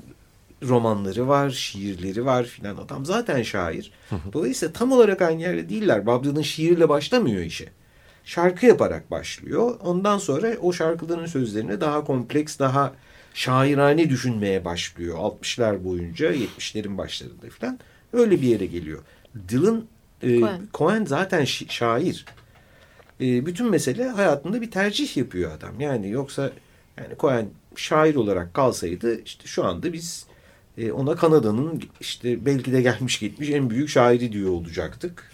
romanları 0.62 1.28
var, 1.28 1.50
şiirleri 1.50 2.24
var 2.24 2.44
filan. 2.44 2.76
Adam 2.76 3.04
zaten 3.04 3.42
şair. 3.42 3.92
Dolayısıyla 4.32 4.72
tam 4.72 4.92
olarak 4.92 5.22
aynı 5.22 5.42
yerde 5.42 5.68
değiller. 5.68 6.06
Bob 6.06 6.24
Dylan 6.24 6.42
şiirle 6.42 6.88
başlamıyor 6.88 7.40
işe. 7.40 7.68
Şarkı 8.24 8.66
yaparak 8.66 9.10
başlıyor. 9.10 9.76
Ondan 9.80 10.18
sonra 10.18 10.56
o 10.62 10.72
şarkıların 10.72 11.26
sözlerini 11.26 11.80
daha 11.80 12.04
kompleks, 12.04 12.58
daha 12.58 12.92
şairane 13.34 14.10
düşünmeye 14.10 14.64
başlıyor. 14.64 15.18
60'lar 15.18 15.84
boyunca, 15.84 16.34
70'lerin 16.34 16.98
başlarında 16.98 17.50
filan. 17.50 17.78
Öyle 18.12 18.42
bir 18.42 18.46
yere 18.46 18.66
geliyor. 18.66 19.02
Dylan, 19.48 19.84
e, 20.22 20.40
Cohen. 20.40 20.68
Cohen 20.74 21.04
zaten 21.04 21.44
şair. 21.44 22.24
E, 23.20 23.46
bütün 23.46 23.70
mesele 23.70 24.08
hayatında 24.08 24.60
bir 24.60 24.70
tercih 24.70 25.16
yapıyor 25.16 25.52
adam. 25.52 25.80
Yani 25.80 26.10
yoksa 26.10 26.50
yani 26.98 27.14
Cohen 27.20 27.48
şair 27.76 28.14
olarak 28.14 28.54
kalsaydı 28.54 29.20
işte 29.20 29.46
şu 29.46 29.64
anda 29.64 29.92
biz 29.92 30.26
e, 30.78 30.92
ona 30.92 31.14
Kanada'nın 31.16 31.82
işte 32.00 32.46
belki 32.46 32.72
de 32.72 32.82
gelmiş 32.82 33.18
gitmiş 33.18 33.50
en 33.50 33.70
büyük 33.70 33.88
şairi 33.88 34.32
diyor 34.32 34.50
olacaktık. 34.50 35.32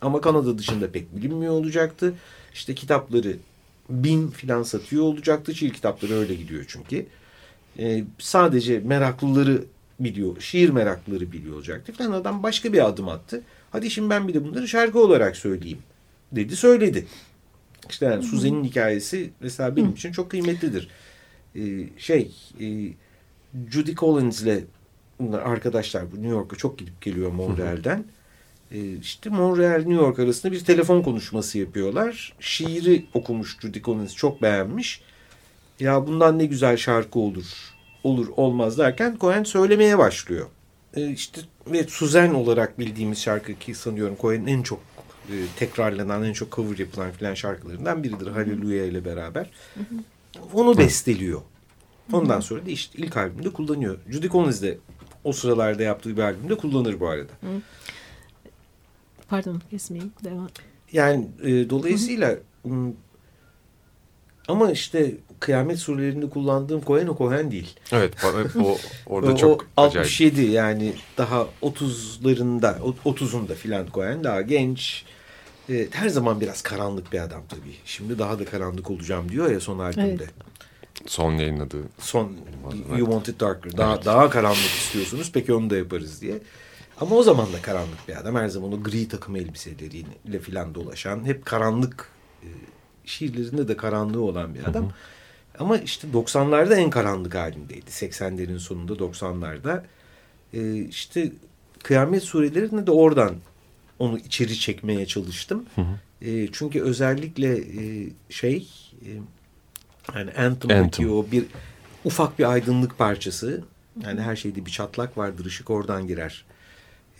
Ama 0.00 0.20
Kanada 0.20 0.58
dışında 0.58 0.92
pek 0.92 1.16
bilinmiyor 1.16 1.52
olacaktı. 1.52 2.14
İşte 2.54 2.74
kitapları 2.74 3.36
bin 3.90 4.28
filan 4.28 4.62
satıyor 4.62 5.02
olacaktı. 5.02 5.54
Şiir 5.54 5.72
kitapları 5.72 6.14
öyle 6.14 6.34
gidiyor 6.34 6.64
çünkü. 6.68 7.06
E, 7.78 8.04
sadece 8.18 8.80
meraklıları 8.80 9.64
biliyor, 10.00 10.40
şiir 10.40 10.70
meraklıları 10.70 11.32
biliyor 11.32 11.56
olacaktı 11.56 11.92
falan. 11.92 12.12
Adam 12.12 12.42
başka 12.42 12.72
bir 12.72 12.86
adım 12.88 13.08
attı. 13.08 13.42
Hadi 13.70 13.90
şimdi 13.90 14.10
ben 14.10 14.28
bir 14.28 14.34
de 14.34 14.44
bunları 14.44 14.68
şarkı 14.68 14.98
olarak 14.98 15.36
söyleyeyim 15.36 15.78
dedi 16.32 16.56
söyledi. 16.56 17.06
İşte 17.90 18.06
yani 18.06 18.22
Suzan'ın 18.22 18.64
hikayesi 18.64 19.30
mesela 19.40 19.76
benim 19.76 19.90
için 19.90 20.12
çok 20.12 20.30
kıymetlidir. 20.30 20.88
Ee, 21.56 21.60
şey 21.98 22.34
e, 22.60 22.66
Judy 23.70 23.94
Collins'le 23.94 24.64
bunlar 25.20 25.38
arkadaşlar 25.38 26.12
bu 26.12 26.16
New 26.16 26.28
York'a 26.28 26.56
çok 26.56 26.78
gidip 26.78 27.00
geliyor 27.00 27.32
Montreal'den. 27.32 28.04
Ee, 28.70 28.96
işte 28.96 29.30
Montreal 29.30 29.76
New 29.76 29.94
York 29.94 30.18
arasında 30.18 30.52
bir 30.52 30.60
telefon 30.60 31.02
konuşması 31.02 31.58
yapıyorlar. 31.58 32.32
Şiiri 32.40 33.06
okumuş 33.14 33.60
Judy 33.60 33.80
Collins 33.80 34.14
çok 34.14 34.42
beğenmiş. 34.42 35.02
Ya 35.80 36.06
bundan 36.06 36.38
ne 36.38 36.46
güzel 36.46 36.76
şarkı 36.76 37.18
olur. 37.18 37.72
Olur 38.04 38.28
olmaz 38.36 38.78
derken 38.78 39.16
Cohen 39.20 39.42
söylemeye 39.44 39.98
başlıyor. 39.98 40.46
Ee, 40.94 41.10
işte 41.10 41.40
ve 41.66 41.84
Suzanne 41.84 42.36
olarak 42.36 42.78
bildiğimiz 42.78 43.22
şarkı 43.22 43.54
ki 43.54 43.74
sanıyorum 43.74 44.16
Cohen'in 44.20 44.46
en 44.46 44.62
çok 44.62 44.80
e, 45.28 45.34
tekrarlanan 45.56 46.24
en 46.24 46.32
çok 46.32 46.52
cover 46.52 46.78
yapılan 46.78 47.10
filan 47.10 47.34
şarkılarından 47.34 48.02
biridir. 48.02 48.26
Hallelujah 48.26 48.86
ile 48.86 49.04
beraber. 49.04 49.50
Onu 50.52 50.78
besteliyor. 50.78 51.40
Ondan 52.12 52.40
sonra 52.40 52.66
da 52.66 52.70
işte 52.70 52.98
ilk 52.98 53.16
albümde 53.16 53.50
kullanıyor. 53.50 53.98
Judy 54.08 54.28
Collins 54.28 54.62
de 54.62 54.78
o 55.24 55.32
sıralarda 55.32 55.82
yaptığı 55.82 56.16
bir 56.16 56.22
albümde 56.22 56.54
kullanır 56.54 57.00
bu 57.00 57.08
arada. 57.08 57.32
Pardon 59.28 59.62
kesmeyeyim. 59.70 60.12
Devam. 60.24 60.48
Yani 60.92 61.28
e, 61.42 61.70
dolayısıyla 61.70 62.38
ama 64.48 64.70
işte 64.70 65.14
kıyamet 65.42 65.78
surelerinde 65.78 66.30
kullandığım 66.30 66.84
Cohen 66.84 67.06
o 67.06 67.16
Cohen 67.16 67.50
değil. 67.50 67.74
Evet 67.92 68.14
o 68.60 68.78
orada 69.06 69.36
çok 69.36 69.66
o, 69.76 69.82
acayip. 69.82 70.06
67 70.06 70.42
yani 70.42 70.92
daha 71.18 71.46
30'larında 71.62 72.78
30'unda 73.04 73.54
filan 73.54 73.86
Cohen 73.94 74.24
daha 74.24 74.42
genç. 74.42 75.04
E, 75.70 75.88
her 75.90 76.08
zaman 76.08 76.40
biraz 76.40 76.62
karanlık 76.62 77.12
bir 77.12 77.20
adam 77.20 77.42
tabii. 77.48 77.74
Şimdi 77.84 78.18
daha 78.18 78.38
da 78.38 78.44
karanlık 78.44 78.90
olacağım 78.90 79.28
diyor 79.28 79.50
ya 79.50 79.60
son 79.60 79.78
albümde. 79.78 80.08
Evet. 80.08 80.30
Son 81.06 81.32
yayınladığı. 81.32 81.82
Son 81.98 82.32
evet. 82.66 82.98
You 82.98 83.06
Want 83.06 83.28
It 83.28 83.40
Darker. 83.40 83.76
Daha, 83.76 83.94
evet. 83.94 84.04
daha 84.04 84.30
karanlık 84.30 84.58
istiyorsunuz. 84.58 85.30
Peki 85.34 85.52
onu 85.52 85.70
da 85.70 85.76
yaparız 85.76 86.22
diye. 86.22 86.38
Ama 87.00 87.16
o 87.16 87.22
zaman 87.22 87.52
da 87.52 87.62
karanlık 87.62 88.08
bir 88.08 88.16
adam. 88.16 88.36
Her 88.36 88.48
zaman 88.48 88.72
o 88.72 88.82
gri 88.82 89.08
takım 89.08 89.36
elbiseleriyle 89.36 90.38
filan 90.42 90.74
dolaşan. 90.74 91.24
Hep 91.24 91.46
karanlık 91.46 92.08
e, 92.42 92.48
şiirlerinde 93.04 93.68
de 93.68 93.76
karanlığı 93.76 94.22
olan 94.22 94.54
bir 94.54 94.64
adam. 94.64 94.84
Hı 94.84 94.88
hı. 94.88 94.92
Ama 95.58 95.78
işte 95.78 96.08
90'larda 96.08 96.74
en 96.74 96.90
karanlık 96.90 97.34
halindeydi. 97.34 97.90
80'lerin 97.90 98.58
sonunda 98.58 98.92
90'larda. 98.92 99.82
Ee, 100.54 100.78
işte 100.84 101.32
kıyamet 101.82 102.22
surelerinde 102.22 102.86
de 102.86 102.90
oradan 102.90 103.34
onu 103.98 104.18
içeri 104.18 104.58
çekmeye 104.58 105.06
çalıştım. 105.06 105.64
Hı 105.74 105.82
hı. 105.82 106.28
E, 106.28 106.52
çünkü 106.52 106.82
özellikle 106.82 107.58
e, 107.58 108.08
şey 108.30 108.68
e, 109.02 109.10
yani 110.14 110.30
Anthem'daki 110.30 110.74
Anthem. 110.74 111.12
o 111.12 111.26
bir 111.32 111.44
ufak 112.04 112.38
bir 112.38 112.50
aydınlık 112.50 112.98
parçası. 112.98 113.64
Yani 114.02 114.20
her 114.20 114.36
şeyde 114.36 114.66
bir 114.66 114.70
çatlak 114.70 115.18
vardır. 115.18 115.44
ışık 115.46 115.70
oradan 115.70 116.06
girer. 116.06 116.44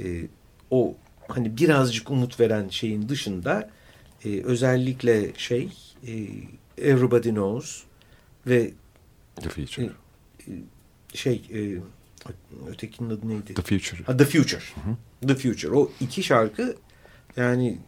E, 0.00 0.26
o 0.70 0.94
hani 1.28 1.56
birazcık 1.56 2.10
umut 2.10 2.40
veren 2.40 2.68
şeyin 2.68 3.08
dışında 3.08 3.70
e, 4.24 4.42
özellikle 4.42 5.32
şey 5.36 5.68
e, 6.06 6.12
Everybody 6.78 7.30
Knows 7.30 7.82
ve 8.46 8.72
The 9.36 9.48
Future. 9.48 9.90
E, 10.48 10.52
şey 11.14 11.42
e, 11.54 11.60
ötekinin 12.68 13.10
adı 13.10 13.28
neydi? 13.28 13.54
The 13.54 13.62
Future. 13.62 14.02
Ha, 14.02 14.16
The 14.16 14.24
Future. 14.24 14.60
Hı 14.60 14.90
hı. 14.90 15.26
The 15.26 15.34
Future. 15.34 15.76
O 15.76 15.90
iki 16.00 16.22
şarkı 16.22 16.76
yani 17.36 17.78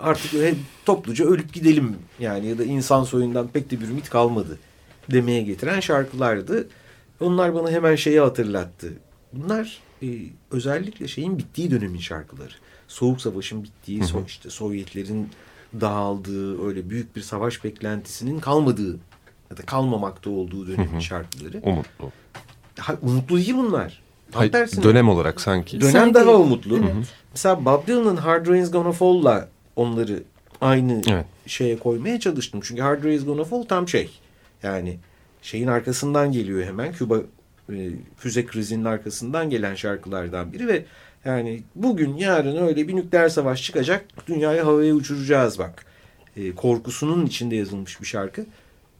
artık 0.00 0.32
hep 0.32 0.56
topluca 0.84 1.24
ölüp 1.24 1.52
gidelim 1.52 1.96
yani 2.20 2.46
ya 2.46 2.58
da 2.58 2.64
insan 2.64 3.04
soyundan 3.04 3.48
pek 3.48 3.70
de 3.70 3.80
bir 3.80 3.88
ümit 3.88 4.10
kalmadı 4.10 4.58
demeye 5.10 5.42
getiren 5.42 5.80
şarkılardı. 5.80 6.68
Onlar 7.20 7.54
bana 7.54 7.70
hemen 7.70 7.96
şeyi 7.96 8.20
hatırlattı. 8.20 8.92
Bunlar 9.32 9.80
e, 10.02 10.06
özellikle 10.50 11.08
şeyin 11.08 11.38
bittiği 11.38 11.70
dönemin 11.70 11.98
şarkıları. 11.98 12.52
Soğuk 12.88 13.20
Savaş'ın 13.20 13.64
bittiği, 13.64 14.00
hı 14.00 14.04
hı. 14.04 14.08
So, 14.08 14.24
işte 14.26 14.50
Sovyetlerin 14.50 15.28
dağıldığı, 15.80 16.66
öyle 16.66 16.90
büyük 16.90 17.16
bir 17.16 17.20
savaş 17.20 17.64
beklentisinin 17.64 18.40
kalmadığı 18.40 18.98
ya 19.52 19.58
da 19.58 19.62
kalmamakta 19.62 20.30
olduğu 20.30 20.66
dönemin 20.66 20.92
hı 20.92 20.96
hı. 20.96 21.02
şarkıları. 21.02 21.60
Umutlu. 21.62 22.12
Ha, 22.78 22.96
umutlu 23.02 23.36
değil 23.36 23.54
bunlar. 23.54 24.02
Hayır, 24.32 24.52
dönem 24.52 25.08
olarak 25.08 25.40
sanki. 25.40 25.80
Dönem 25.80 25.92
sanki. 25.92 26.14
daha 26.14 26.34
umutlu. 26.34 26.78
Hı 26.78 26.82
hı. 26.82 27.02
Mesela 27.30 27.64
Bob 27.64 27.86
Dylan'ın 27.86 28.16
Hard 28.16 28.46
Rain's 28.46 28.70
Gonna 28.70 28.92
Fall'la 28.92 29.48
onları 29.76 30.22
aynı 30.60 31.02
evet. 31.10 31.26
şeye 31.46 31.78
koymaya 31.78 32.20
çalıştım. 32.20 32.60
Çünkü 32.64 32.82
Hard 32.82 33.04
Rain's 33.04 33.24
Gonna 33.24 33.44
Fall 33.44 33.62
tam 33.62 33.88
şey. 33.88 34.10
Yani 34.62 34.98
şeyin 35.42 35.66
arkasından 35.66 36.32
geliyor 36.32 36.64
hemen. 36.64 36.92
Küba 36.92 37.18
e, 37.72 37.90
füze 38.16 38.46
krizinin 38.46 38.84
arkasından 38.84 39.50
gelen 39.50 39.74
şarkılardan 39.74 40.52
biri 40.52 40.68
ve 40.68 40.84
yani 41.24 41.62
bugün 41.74 42.16
yarın 42.16 42.66
öyle 42.66 42.88
bir 42.88 42.96
nükleer 42.96 43.28
savaş 43.28 43.62
çıkacak. 43.62 44.04
Dünyayı 44.26 44.62
havaya 44.62 44.94
uçuracağız 44.94 45.58
bak. 45.58 45.84
E, 46.36 46.54
korkusunun 46.54 47.26
içinde 47.26 47.56
yazılmış 47.56 48.00
bir 48.00 48.06
şarkı. 48.06 48.46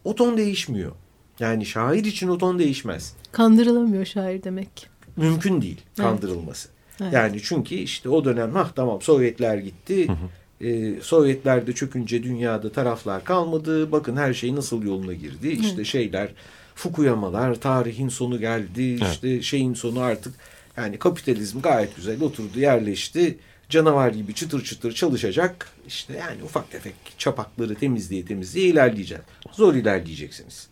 O 0.04 0.14
ton 0.14 0.36
değişmiyor. 0.36 0.92
Yani 1.40 1.66
şair 1.66 2.04
için 2.04 2.28
o 2.28 2.38
ton 2.38 2.58
değişmez. 2.58 3.14
Kandırılamıyor 3.32 4.04
şair 4.04 4.42
demek. 4.42 4.88
Mümkün 5.16 5.62
değil 5.62 5.80
kandırılması. 5.96 6.68
Evet. 6.68 6.82
Evet. 7.00 7.12
Yani 7.12 7.40
çünkü 7.42 7.74
işte 7.74 8.08
o 8.08 8.24
dönem 8.24 8.52
ha 8.54 8.70
tamam 8.76 9.02
Sovyetler 9.02 9.56
gitti. 9.58 10.08
Hı 10.08 10.12
hı. 10.12 10.66
e, 10.66 11.00
Sovyetler 11.00 11.66
de 11.66 11.72
çökünce 11.72 12.22
dünyada 12.22 12.72
taraflar 12.72 13.24
kalmadı. 13.24 13.92
Bakın 13.92 14.16
her 14.16 14.34
şey 14.34 14.56
nasıl 14.56 14.82
yoluna 14.82 15.12
girdi. 15.12 15.48
İşte 15.48 15.84
şeyler 15.84 16.28
Fukuyamalar, 16.74 17.54
tarihin 17.54 18.08
sonu 18.08 18.40
geldi. 18.40 18.98
Evet. 19.02 19.12
İşte 19.12 19.42
şeyin 19.42 19.74
sonu 19.74 20.00
artık 20.00 20.34
yani 20.76 20.98
kapitalizm 20.98 21.60
gayet 21.60 21.96
güzel 21.96 22.22
oturdu, 22.22 22.58
yerleşti. 22.60 23.38
Canavar 23.72 24.10
gibi 24.10 24.34
çıtır 24.34 24.64
çıtır 24.64 24.92
çalışacak. 24.92 25.68
İşte 25.86 26.14
yani 26.16 26.42
ufak 26.42 26.70
tefek 26.70 26.94
çapakları 27.18 27.74
temizliğe 27.74 28.24
temizliğe 28.24 28.66
ilerleyeceğiz. 28.68 29.24
Zor 29.52 29.74
ilerleyeceksiniz. 29.74 30.68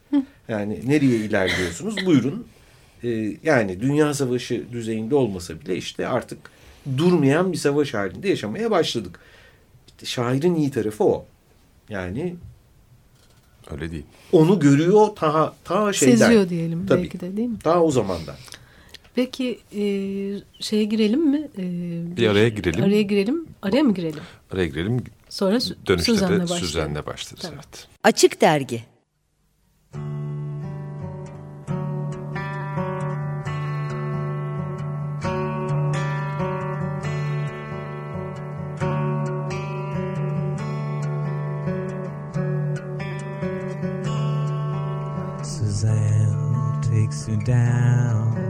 Yani 0.49 0.81
nereye 0.87 1.17
ilerliyorsunuz? 1.17 2.07
Buyurun. 2.07 2.47
Ee, 3.05 3.09
yani 3.43 3.81
dünya 3.81 4.15
savaşı 4.15 4.65
düzeyinde 4.73 5.15
olmasa 5.15 5.61
bile 5.61 5.77
işte 5.77 6.09
artık 6.09 6.39
durmayan 6.97 7.53
bir 7.53 7.57
savaş 7.57 7.95
halinde 7.95 8.29
yaşamaya 8.29 8.71
başladık. 8.71 9.21
İşte 9.87 10.07
şairin 10.07 10.55
iyi 10.55 10.71
tarafı 10.71 11.05
o. 11.05 11.27
Yani 11.89 12.37
Öyle 13.71 13.91
değil. 13.91 14.05
onu 14.33 14.61
görüyor 14.61 15.07
ta 15.17 15.55
ta 15.65 15.93
şeyden. 15.93 16.17
Seziyor 16.17 16.49
diyelim 16.49 16.87
Tabii. 16.87 17.03
belki 17.03 17.21
de 17.21 17.37
değil 17.37 17.49
mi? 17.49 17.59
Ta 17.59 17.81
o 17.83 17.91
zamandan. 17.91 18.37
Peki 19.21 19.61
e, 19.73 19.83
şeye 20.61 20.85
girelim 20.85 21.31
mi? 21.31 21.49
E, 21.59 21.63
Bir 22.17 22.29
araya 22.29 22.49
girelim. 22.49 22.85
Araya 22.85 23.03
girelim. 23.03 23.47
Araya 23.63 23.83
mı 23.83 23.95
girelim? 23.95 24.23
Araya 24.51 24.67
girelim. 24.67 25.05
Sonra 25.29 25.59
Dönüşte 25.87 26.13
Suzan'la 26.13 26.37
de 26.37 26.43
başlayalım. 26.43 26.67
Suzan'la 26.67 27.07
başlarız. 27.07 27.43
Tamam. 27.43 27.59
Evet. 27.59 27.89
Açık 28.03 28.41
Dergi 28.41 28.83
Suzanne 45.43 46.81
takes 46.83 47.29
you 47.29 47.37
down 47.47 48.50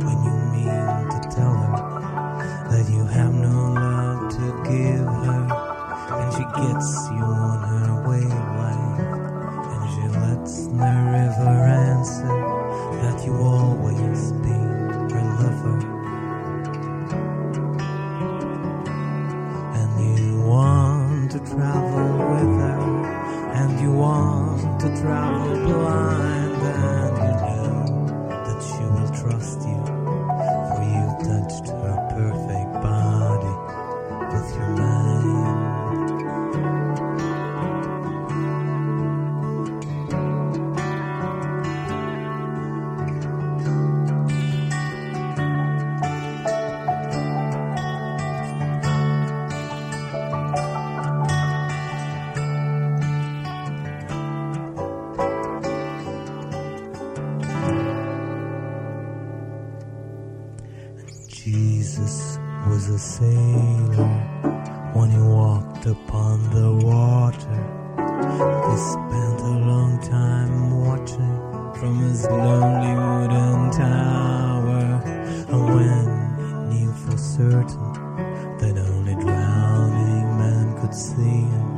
him, 81.31 81.71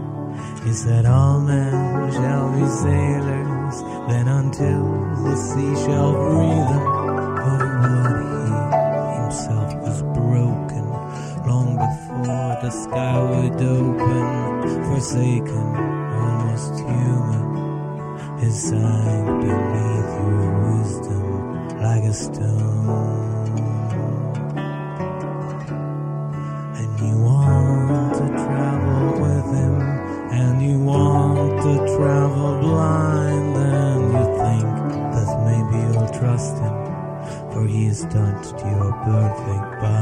he 0.66 0.74
said, 0.74 1.06
All 1.06 1.40
men 1.40 2.12
shall 2.12 2.50
be 2.52 2.66
sailors, 2.68 3.82
then 4.10 4.28
until 4.28 4.84
the 5.24 5.36
sea 5.36 5.76
shall 5.86 6.14
free 6.14 6.62
them. 6.72 7.04
But 7.44 8.14
he 8.22 9.22
himself 9.22 9.74
was 9.82 10.02
broken 10.18 10.86
long 11.46 11.76
before 11.76 12.58
the 12.62 12.70
sky 12.70 13.20
would 13.22 13.62
open, 13.62 14.84
forsaken, 14.86 15.68
almost 16.22 16.74
human. 16.80 18.40
He 18.40 18.50
sank 18.50 19.42
beneath 19.42 20.12
your 20.22 20.78
wisdom 20.78 21.80
like 21.82 22.04
a 22.04 22.14
stone. 22.14 23.33
think 39.46 39.62
by 39.82 39.93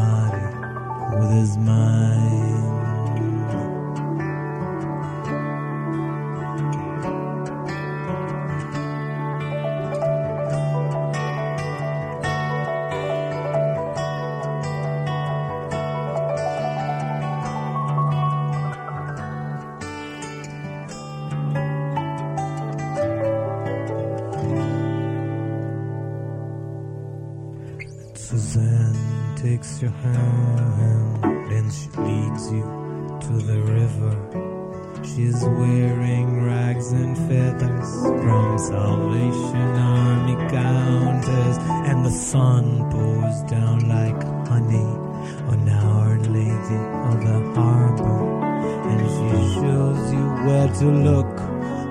to 50.82 50.90
look 50.90 51.40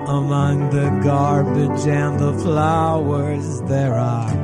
among 0.09 0.69
the 0.69 0.89
garbage 1.01 1.87
and 1.87 2.19
the 2.19 2.33
flowers. 2.33 3.61
There 3.61 3.93
are 3.93 4.40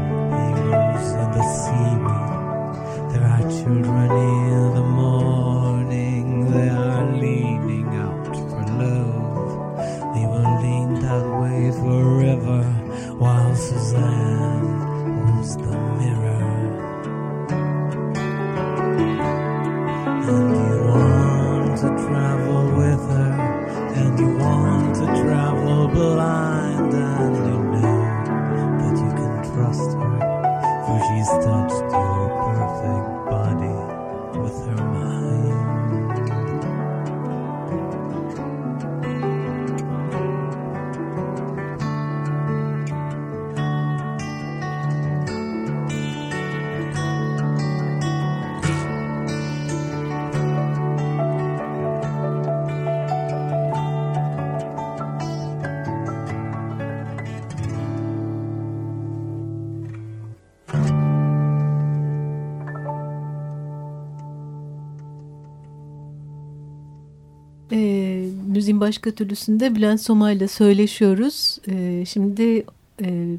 müziğin 68.78 68.82
başka 68.82 69.12
türlüsünde 69.12 69.76
Bülent 69.76 70.02
Soma'yla 70.02 70.48
söyleşiyoruz. 70.48 71.60
E, 71.68 72.06
şimdi 72.06 72.66
e, 73.02 73.38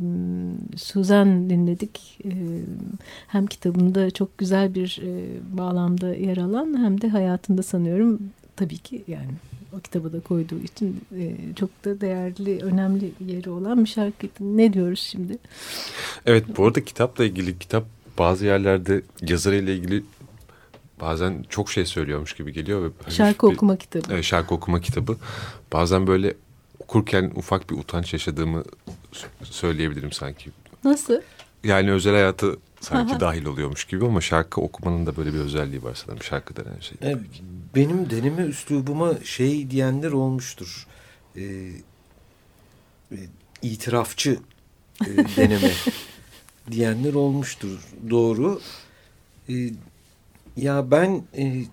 Suzan 0.76 1.50
dinledik. 1.50 2.18
E, 2.24 2.30
hem 3.28 3.46
kitabında 3.46 4.10
çok 4.10 4.38
güzel 4.38 4.74
bir 4.74 5.00
e, 5.02 5.38
bağlamda 5.56 6.14
yer 6.14 6.36
alan 6.36 6.84
hem 6.84 7.00
de 7.00 7.08
hayatında 7.08 7.62
sanıyorum 7.62 8.18
tabii 8.56 8.78
ki 8.78 9.04
yani 9.08 9.32
o 9.72 9.80
kitabı 9.80 10.12
da 10.12 10.20
koyduğu 10.20 10.60
için 10.60 11.00
e, 11.16 11.36
çok 11.56 11.70
da 11.84 12.00
değerli, 12.00 12.58
önemli 12.62 13.12
yeri 13.26 13.50
olan 13.50 13.84
bir 13.84 13.90
şarkı. 13.90 14.26
Ne 14.40 14.72
diyoruz 14.72 15.00
şimdi? 15.00 15.38
Evet 16.26 16.44
bu 16.56 16.66
arada 16.66 16.84
kitapla 16.84 17.24
ilgili 17.24 17.58
kitap 17.58 17.84
bazı 18.18 18.46
yerlerde 18.46 19.02
yazarıyla 19.22 19.72
ilgili 19.72 20.02
bazen 21.00 21.44
çok 21.48 21.70
şey 21.70 21.86
söylüyormuş 21.86 22.32
gibi 22.32 22.52
geliyor. 22.52 22.82
ve 22.82 23.10
Şarkı 23.10 23.48
bir, 23.48 23.54
okuma 23.54 23.76
kitabı. 23.76 24.12
Evet, 24.12 24.24
şarkı 24.24 24.54
okuma 24.54 24.80
kitabı. 24.80 25.16
Bazen 25.72 26.06
böyle 26.06 26.34
okurken 26.78 27.32
ufak 27.34 27.70
bir 27.70 27.74
utanç 27.74 28.12
yaşadığımı 28.12 28.64
söyleyebilirim 29.42 30.12
sanki. 30.12 30.50
Nasıl? 30.84 31.20
Yani 31.64 31.92
özel 31.92 32.12
hayatı 32.12 32.56
sanki 32.80 33.20
dahil 33.20 33.44
oluyormuş 33.44 33.84
gibi 33.84 34.04
ama 34.04 34.20
şarkı 34.20 34.60
okumanın 34.60 35.06
da 35.06 35.16
böyle 35.16 35.34
bir 35.34 35.38
özelliği 35.38 35.82
var 35.82 35.94
sanırım 35.94 36.22
şarkı 36.22 36.56
denen 36.56 36.80
şey. 36.80 37.10
E, 37.10 37.18
benim 37.74 38.10
deneme 38.10 38.42
üslubuma 38.42 39.14
şey 39.24 39.70
diyenler 39.70 40.12
olmuştur. 40.12 40.86
E, 41.36 41.42
e, 43.12 43.18
itirafçı 43.62 44.38
e, 45.06 45.06
deneme 45.36 45.72
diyenler 46.70 47.14
olmuştur. 47.14 47.78
Doğru. 48.10 48.60
E, 49.48 49.54
ya 50.58 50.90
ben 50.90 51.22
e, 51.36 51.64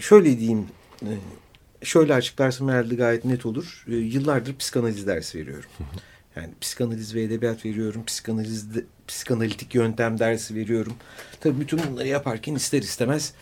şöyle 0.00 0.38
diyeyim. 0.38 0.66
E, 1.02 1.12
şöyle 1.82 2.14
açıklarsam 2.14 2.68
herhalde 2.68 2.94
gayet 2.94 3.24
net 3.24 3.46
olur. 3.46 3.84
E, 3.88 3.94
yıllardır 3.94 4.56
psikanaliz 4.56 5.06
dersi 5.06 5.38
veriyorum. 5.38 5.70
Yani 6.36 6.50
psikanaliz 6.60 7.14
ve 7.14 7.22
edebiyat 7.22 7.64
veriyorum. 7.64 8.04
Psikanalizde, 8.04 8.84
psikanalitik 9.08 9.74
yöntem 9.74 10.18
dersi 10.18 10.54
veriyorum. 10.54 10.92
Tabii 11.40 11.60
bütün 11.60 11.80
bunları 11.90 12.08
yaparken 12.08 12.54
ister 12.54 12.82
istemez 12.82 13.32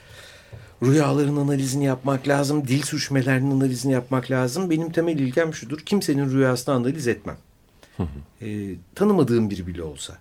rüyaların 0.83 1.37
analizini 1.37 1.85
yapmak 1.85 2.29
lazım. 2.29 2.69
Dil 2.69 2.83
sürçmelerinin 2.83 3.51
analizini 3.51 3.93
yapmak 3.93 4.31
lazım. 4.31 4.71
Benim 4.71 4.93
temel 4.93 5.19
ilkem 5.19 5.55
şudur. 5.55 5.81
Kimsenin 5.81 6.31
rüyasını 6.31 6.75
analiz 6.75 7.09
etmem. 7.09 7.37
e, 8.43 8.75
tanımadığım 8.95 9.51
biri 9.51 9.67
bile 9.67 9.83
olsa. 9.83 10.19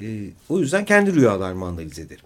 E, 0.00 0.30
o 0.48 0.58
yüzden 0.58 0.84
kendi 0.84 1.14
rüyalarımı 1.14 1.66
analiz 1.66 1.98
ederim. 1.98 2.24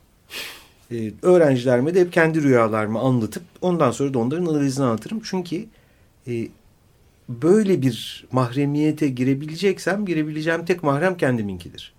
E, 0.92 1.12
öğrencilerime 1.22 1.94
de 1.94 2.00
hep 2.00 2.12
kendi 2.12 2.42
rüyalarımı 2.42 2.98
anlatıp 2.98 3.42
ondan 3.60 3.90
sonra 3.90 4.14
da 4.14 4.18
onların 4.18 4.46
analizini 4.46 4.86
anlatırım. 4.86 5.20
Çünkü 5.24 5.64
e, 6.28 6.48
böyle 7.28 7.82
bir 7.82 8.26
mahremiyete 8.32 9.08
girebileceksem 9.08 10.06
girebileceğim 10.06 10.64
tek 10.64 10.82
mahrem 10.82 11.16
kendiminkidir. 11.16 11.92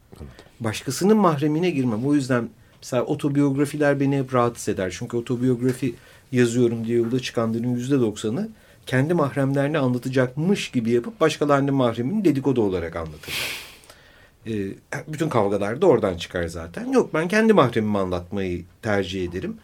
Başkasının 0.60 1.18
mahremine 1.18 1.70
girmem. 1.70 2.06
O 2.06 2.14
yüzden 2.14 2.50
mesela 2.82 3.04
otobiyografiler 3.04 4.00
beni 4.00 4.18
hep 4.18 4.34
rahatsız 4.34 4.70
eder. 4.70 4.96
Çünkü 5.00 5.18
otobiyografi 5.18 5.96
yazıyorum 6.32 6.86
diye 6.86 6.98
yolda 6.98 7.20
çıkanların 7.20 7.76
yüzde 7.76 8.00
doksanı 8.00 8.50
kendi 8.86 9.14
mahremlerini 9.14 9.78
anlatacakmış 9.78 10.72
gibi 10.72 10.92
yapıp 10.92 11.20
başkalarının 11.20 11.74
mahremini 11.74 12.26
dedikodu 12.26 12.62
olarak 12.62 12.96
anlatırlar. 12.96 13.73
Ee, 14.48 14.68
bütün 15.08 15.30
kavgalar 15.30 15.82
da 15.82 15.86
oradan 15.86 16.18
çıkar 16.18 16.48
zaten. 16.48 16.92
Yok 16.92 17.14
ben 17.14 17.28
kendi 17.28 17.54
mahremimi 17.54 17.98
anlatmayı 17.98 18.64
tercih 18.82 19.24
ederim. 19.30 19.58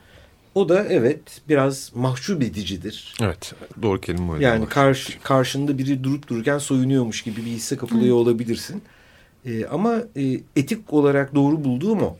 O 0.55 0.69
da 0.69 0.85
evet 0.85 1.41
biraz 1.49 1.91
mahcup 1.95 2.43
edicidir. 2.43 3.13
Evet 3.21 3.53
doğru 3.81 4.01
kelime 4.01 4.33
öyle. 4.33 4.45
Yani 4.45 4.69
karş, 4.69 5.17
karşında 5.23 5.77
biri 5.77 6.03
durup 6.03 6.27
dururken 6.27 6.57
soyunuyormuş 6.57 7.21
gibi 7.21 7.45
bir 7.45 7.51
hisse 7.51 7.77
kapılıyor 7.77 8.15
olabilirsin. 8.15 8.81
Ee, 9.45 9.65
ama 9.65 9.95
e, 10.15 10.39
etik 10.55 10.93
olarak 10.93 11.35
doğru 11.35 11.63
bulduğum 11.63 12.01
o. 12.01 12.17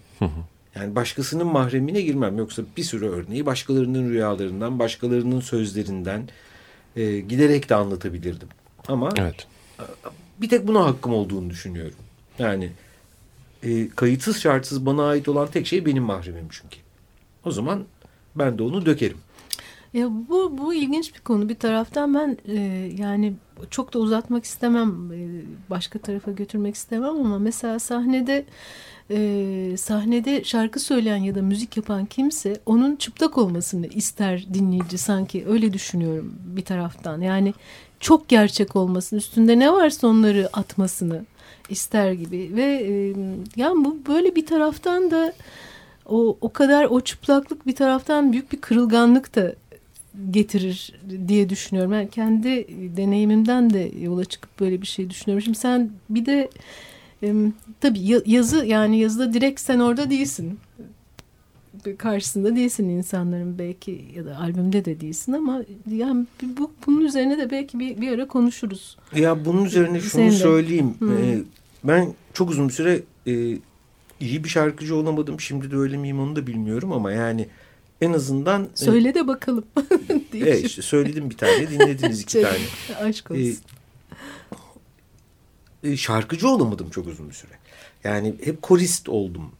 Yani 0.76 0.96
başkasının 0.96 1.48
mahremine 1.48 2.02
girmem. 2.02 2.38
Yoksa 2.38 2.64
bir 2.78 2.84
sürü 2.84 3.08
örneği 3.08 3.46
başkalarının 3.46 4.10
rüyalarından, 4.10 4.80
başkalarının 4.80 5.40
sözlerinden 5.40 6.30
e, 6.96 7.20
giderek 7.20 7.70
de 7.70 7.76
anlatabilirdim. 7.76 8.48
Ama 8.88 9.10
Evet. 9.18 9.48
bir 10.42 10.50
tek 10.50 10.68
buna 10.68 10.86
hakkım 10.86 11.14
olduğunu 11.14 11.50
düşünüyorum. 11.50 11.96
Yani 12.40 12.72
e, 13.64 13.90
kayıtsız 13.90 14.40
şartsız 14.42 14.86
bana 14.86 15.08
ait 15.08 15.28
olan 15.28 15.48
tek 15.48 15.68
şey 15.68 15.86
benim 15.86 16.04
mahremim 16.04 16.48
çünkü. 16.50 16.78
O 17.46 17.52
zaman 17.52 17.84
ben 18.36 18.58
de 18.58 18.64
onu 18.64 18.86
dökerim. 18.86 19.18
Ya 19.94 20.08
bu 20.30 20.58
bu 20.58 20.74
ilginç 20.74 21.16
bir 21.16 21.20
konu. 21.20 21.50
Bir 21.50 21.56
taraftan 21.56 22.14
ben 22.14 22.38
e, 22.48 22.60
yani 22.98 23.34
çok 23.70 23.94
da 23.94 24.00
uzatmak 24.00 24.46
istemem, 24.46 25.12
e, 25.12 25.20
başka 25.70 26.00
tarafa 26.00 26.32
götürmek 26.32 26.76
istemem 26.76 27.10
ama 27.10 27.40
mesela 27.40 27.80
sahnede 27.80 28.46
e, 29.12 29.78
sahnede 29.78 30.44
şarkı 30.44 30.80
söyleyen 30.80 31.18
ya 31.18 31.36
da 31.36 31.42
müzik 31.42 31.78
yapan 31.78 32.06
kimse 32.06 32.60
onun 32.66 32.96
çıplak 32.96 33.38
olmasını 33.38 33.88
ister 33.88 34.54
dinleyici 34.54 34.98
sanki 34.98 35.46
öyle 35.48 35.74
düşünüyorum 35.74 36.34
bir 36.46 36.66
taraftan. 36.66 37.22
Yani 37.22 37.54
çok 38.00 38.28
gerçek 38.28 38.76
olmasını, 38.76 39.20
üstünde 39.20 39.60
ne 39.60 39.74
varsa 39.74 40.08
onları 40.08 40.50
atmasını 40.54 41.26
ister 41.70 42.12
gibi 42.12 42.52
ve 42.56 42.64
e, 42.64 43.14
yani 43.56 43.86
bu 43.86 43.98
böyle 44.08 44.36
bir 44.36 44.46
taraftan 44.46 45.12
da 45.12 45.34
o 46.06 46.38
o 46.42 46.54
kadar 46.54 46.86
o 46.86 47.02
çıplaklık 47.02 47.68
bir 47.68 47.76
taraftan 47.76 48.32
büyük 48.32 48.52
bir 48.52 48.62
kırılganlık 48.62 49.36
da 49.36 49.56
getirir 50.32 50.94
diye 51.28 51.50
düşünüyorum. 51.50 51.94
Yani 51.94 52.10
kendi 52.10 52.68
deneyimimden 52.98 53.74
de 53.74 53.92
yola 54.02 54.26
çıkıp 54.26 54.60
böyle 54.60 54.82
bir 54.82 54.88
şey 54.88 55.10
düşünüyorum. 55.10 55.42
Şimdi 55.44 55.58
sen 55.58 55.90
bir 56.10 56.26
de 56.26 56.50
e, 57.24 57.34
tabii 57.82 58.00
ya- 58.00 58.22
yazı 58.26 58.66
yani 58.66 59.00
yazıda 59.00 59.34
direkt 59.34 59.60
sen 59.60 59.80
orada 59.80 60.10
değilsin. 60.10 60.60
Karşısında 61.98 62.56
değilsin 62.56 62.90
insanların 62.90 63.60
belki 63.60 64.06
ya 64.16 64.26
da 64.26 64.38
albümde 64.38 64.86
de 64.86 65.00
değilsin 65.02 65.34
ama 65.34 65.62
yani 65.92 66.26
bu 66.44 66.72
bunun 66.88 67.06
üzerine 67.06 67.38
de 67.38 67.52
belki 67.52 67.80
bir, 67.80 68.02
bir 68.02 68.12
ara 68.12 68.28
konuşuruz. 68.28 68.98
Ya 69.16 69.46
bunun 69.46 69.66
üzerine 69.66 70.00
şunu 70.00 70.10
Senin 70.10 70.30
söyleyeyim. 70.30 70.94
Hı. 71.00 71.14
Ee, 71.14 71.40
ben 71.84 72.14
çok 72.34 72.50
uzun 72.50 72.68
bir 72.68 72.74
süre 72.74 73.02
e, 73.28 73.34
iyi 74.20 74.44
bir 74.44 74.50
şarkıcı 74.50 74.96
olamadım. 74.96 75.40
Şimdi 75.40 75.72
de 75.72 75.76
öyle 75.76 75.98
miyim 75.98 76.20
onu 76.20 76.36
da 76.36 76.48
bilmiyorum 76.48 76.92
ama 76.92 77.12
yani 77.12 77.48
en 78.02 78.14
azından... 78.14 78.64
e, 78.64 78.68
Söyle 78.76 79.14
de 79.14 79.28
bakalım. 79.28 79.66
Evet 80.34 80.66
işte 80.66 80.82
söyledim 80.82 81.30
bir 81.30 81.38
tane 81.38 81.70
dinlediniz 81.70 82.22
iki 82.22 82.42
tane. 82.42 82.58
Aşk 83.02 83.32
olsun. 83.32 83.58
E, 85.84 85.98
şarkıcı 85.98 86.48
olamadım 86.48 86.90
çok 86.90 87.08
uzun 87.08 87.30
bir 87.30 87.34
süre. 87.36 87.52
Yani 88.04 88.36
hep 88.44 88.62
korist 88.62 89.10
oldum. 89.10 89.52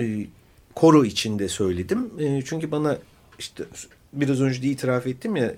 E, 0.00 0.26
koro 0.74 1.04
içinde 1.04 1.48
söyledim. 1.48 2.10
E, 2.18 2.42
çünkü 2.44 2.70
bana 2.70 2.98
işte 3.38 3.64
biraz 4.12 4.40
önce 4.40 4.62
de 4.62 4.66
itiraf 4.66 5.06
ettim 5.06 5.36
ya 5.36 5.54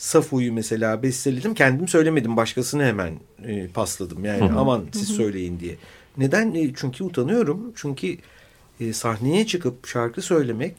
Safo'yu 0.00 0.52
mesela 0.52 1.02
besteledim. 1.02 1.54
Kendim 1.54 1.88
söylemedim. 1.88 2.36
Başkasını 2.36 2.84
hemen 2.84 3.14
e, 3.44 3.68
pasladım. 3.68 4.24
Yani 4.24 4.52
aman 4.52 4.86
siz 4.92 5.08
söyleyin 5.08 5.60
diye. 5.60 5.76
Neden? 6.16 6.54
E, 6.54 6.74
çünkü 6.76 7.04
utanıyorum. 7.04 7.72
Çünkü 7.76 8.16
e, 8.80 8.92
sahneye 8.92 9.46
çıkıp 9.46 9.86
şarkı 9.86 10.22
söylemek 10.22 10.74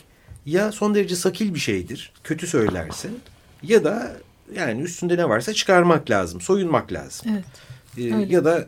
ya 0.46 0.72
son 0.72 0.96
derece 0.96 1.16
sakil 1.16 1.54
bir 1.54 1.60
şeydir. 1.60 2.14
Kötü 2.24 2.48
söylersin. 2.48 3.20
Ya 3.64 3.84
da 3.84 4.18
yani 4.56 4.82
üstünde 4.82 5.18
ne 5.18 5.30
varsa 5.30 5.54
çıkarmak 5.54 6.10
lazım. 6.10 6.42
Soyunmak 6.42 6.94
lazım. 6.94 7.32
evet. 7.32 8.14
Öyle. 8.14 8.34
ya 8.34 8.46
da 8.46 8.68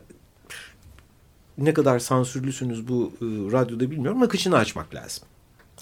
ne 1.58 1.74
kadar 1.74 1.98
sansürlüsünüz 1.98 2.88
bu 2.88 3.12
e, 3.20 3.24
radyoda 3.52 3.90
bilmiyorum 3.90 4.22
akışını 4.22 4.56
açmak 4.56 4.94
lazım. 4.94 5.24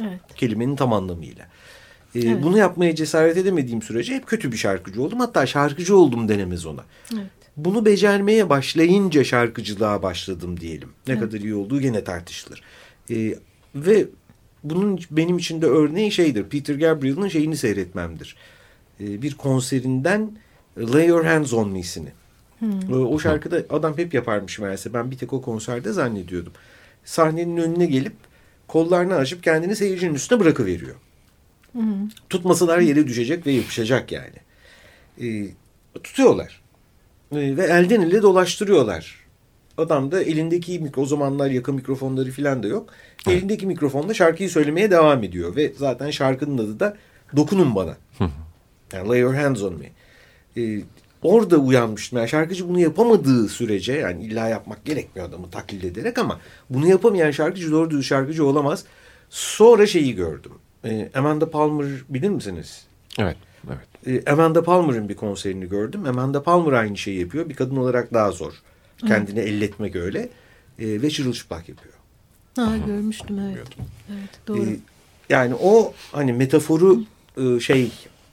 Evet. 0.01 0.21
Kelimenin 0.37 0.77
tam 0.77 0.93
anlamıyla. 0.93 1.47
Ee, 2.15 2.21
Evet. 2.21 2.43
Bunu 2.43 2.59
yapmaya 2.59 2.95
cesaret 2.95 3.37
edemediğim 3.37 3.83
sürece 3.83 4.15
hep 4.15 4.27
kötü 4.27 4.53
bir 4.53 4.57
şarkıcı 4.57 5.03
oldum. 5.03 5.21
Hatta 5.21 5.47
şarkıcı 5.47 5.97
oldum 5.97 6.29
denemez 6.29 6.67
ona. 6.67 6.85
Evet. 7.15 7.27
Bunu 7.57 7.85
becermeye 7.87 8.49
başlayınca 8.51 9.25
şarkıcılığa 9.25 10.03
başladım 10.03 10.61
diyelim. 10.61 10.89
Ne 11.07 11.13
Evet. 11.13 11.23
kadar 11.23 11.39
iyi 11.41 11.55
olduğu 11.55 11.81
gene 11.81 12.05
tartışılır. 12.05 12.63
Ee, 13.11 13.35
ve 13.75 14.07
bunun 14.65 15.01
benim 15.11 15.39
için 15.39 15.63
de 15.63 15.67
örneği 15.67 16.13
şeydir. 16.13 16.45
Peter 16.45 16.75
Gabriel'ın 16.75 17.29
şeyini 17.29 17.57
seyretmemdir. 17.57 18.37
Ee, 19.01 19.23
bir 19.23 19.35
konserinden 19.35 20.31
Lay 20.79 21.07
Your 21.07 21.25
Hands 21.25 21.53
On 21.53 21.69
Me'sini. 21.71 22.09
Ee, 22.63 22.95
O 22.95 23.19
şarkıda 23.19 23.63
adam 23.71 23.99
hep 23.99 24.15
yaparmış 24.15 24.59
meğerse. 24.59 24.95
Ben 24.95 25.11
bir 25.11 25.19
tek 25.19 25.33
o 25.33 25.43
konserde 25.43 25.93
zannediyordum. 25.93 26.53
Sahnenin 27.05 27.57
önüne 27.57 27.87
gelip 27.87 28.13
kollarını 28.69 29.15
açıp 29.15 29.43
kendini 29.43 29.77
seyircinin 29.77 30.15
üstüne 30.15 30.41
bırakıveriyor. 30.41 30.95
Tutmasalar 32.31 32.79
yere 32.79 33.07
düşecek 33.07 33.47
ve 33.47 33.53
yapışacak 33.53 34.13
yani. 34.13 34.37
Ee, 35.23 35.49
tutuyorlar. 36.03 36.63
Ee, 37.33 37.57
ve 37.57 37.65
elden 37.65 38.01
ele 38.01 38.23
dolaştırıyorlar. 38.23 39.23
Adam 39.79 40.13
da 40.13 40.23
elindeki 40.23 40.79
mikro, 40.79 41.03
o 41.03 41.07
zamanlar 41.07 41.51
yakın 41.51 41.75
mikrofonları 41.75 42.31
falan 42.31 42.63
da 42.63 42.67
yok. 42.67 42.91
Elindeki 43.29 43.67
mikrofonla 43.67 44.15
şarkıyı 44.15 44.51
söylemeye 44.51 44.91
devam 44.91 45.23
ediyor. 45.25 45.57
Ve 45.57 45.73
zaten 45.79 46.11
şarkının 46.11 46.59
adı 46.59 46.81
da 46.81 46.97
Dokunun 47.37 47.75
Bana. 47.75 47.97
Yani 48.93 49.09
Lay 49.09 49.19
Your 49.19 49.35
Hands 49.35 49.63
On 49.63 49.75
Me. 49.75 49.91
E, 50.63 50.81
orada 51.23 51.57
uyanmıştım. 51.57 52.19
Yani 52.19 52.29
şarkıcı 52.29 52.69
bunu 52.69 52.81
yapamadığı 52.81 53.49
sürece 53.49 53.93
yani 53.93 54.25
illa 54.25 54.49
yapmak 54.49 54.85
gerekmiyor 54.85 55.29
adamı 55.29 55.51
taklit 55.51 55.85
ederek 55.85 56.19
ama 56.19 56.41
bunu 56.71 56.87
yapamayan 56.87 57.31
şarkıcı 57.31 57.73
doğru 57.73 57.91
düz 57.91 58.07
şarkıcı 58.07 58.47
olamaz. 58.47 58.85
Sonra 59.31 59.87
şeyi 59.87 60.15
gördüm. 60.15 60.53
E, 60.85 61.11
Amanda 61.15 61.51
Palmer 61.51 61.87
bilir 62.09 62.29
misiniz? 62.29 62.85
Evet, 63.19 63.37
evet. 63.67 64.25
E, 64.27 64.31
Amanda 64.31 64.63
Palmer'ın 64.63 65.09
bir 65.09 65.17
konserini 65.17 65.69
gördüm. 65.69 66.07
Amanda 66.07 66.43
Palmer 66.43 66.73
aynı 66.73 66.97
şeyi 66.97 67.21
yapıyor. 67.21 67.49
Bir 67.49 67.55
kadın 67.55 67.77
olarak 67.77 68.15
daha 68.15 68.31
zor. 68.31 68.53
Kendini 69.07 69.39
elletmek 69.39 69.97
öyle. 69.97 70.29
E, 70.79 71.03
ve 71.03 71.11
çırılçıplak 71.11 71.69
yapıyor. 71.69 71.95
Ha, 72.57 72.77
görmüştüm 72.87 73.39
evet. 73.39 73.67
Evet 74.11 74.31
doğru. 74.47 74.63
E, 74.63 74.77
yani 75.29 75.55
o 75.55 75.93
hani 76.13 76.33
metaforu 76.33 77.05
e, 77.37 77.61
şey 77.61 77.93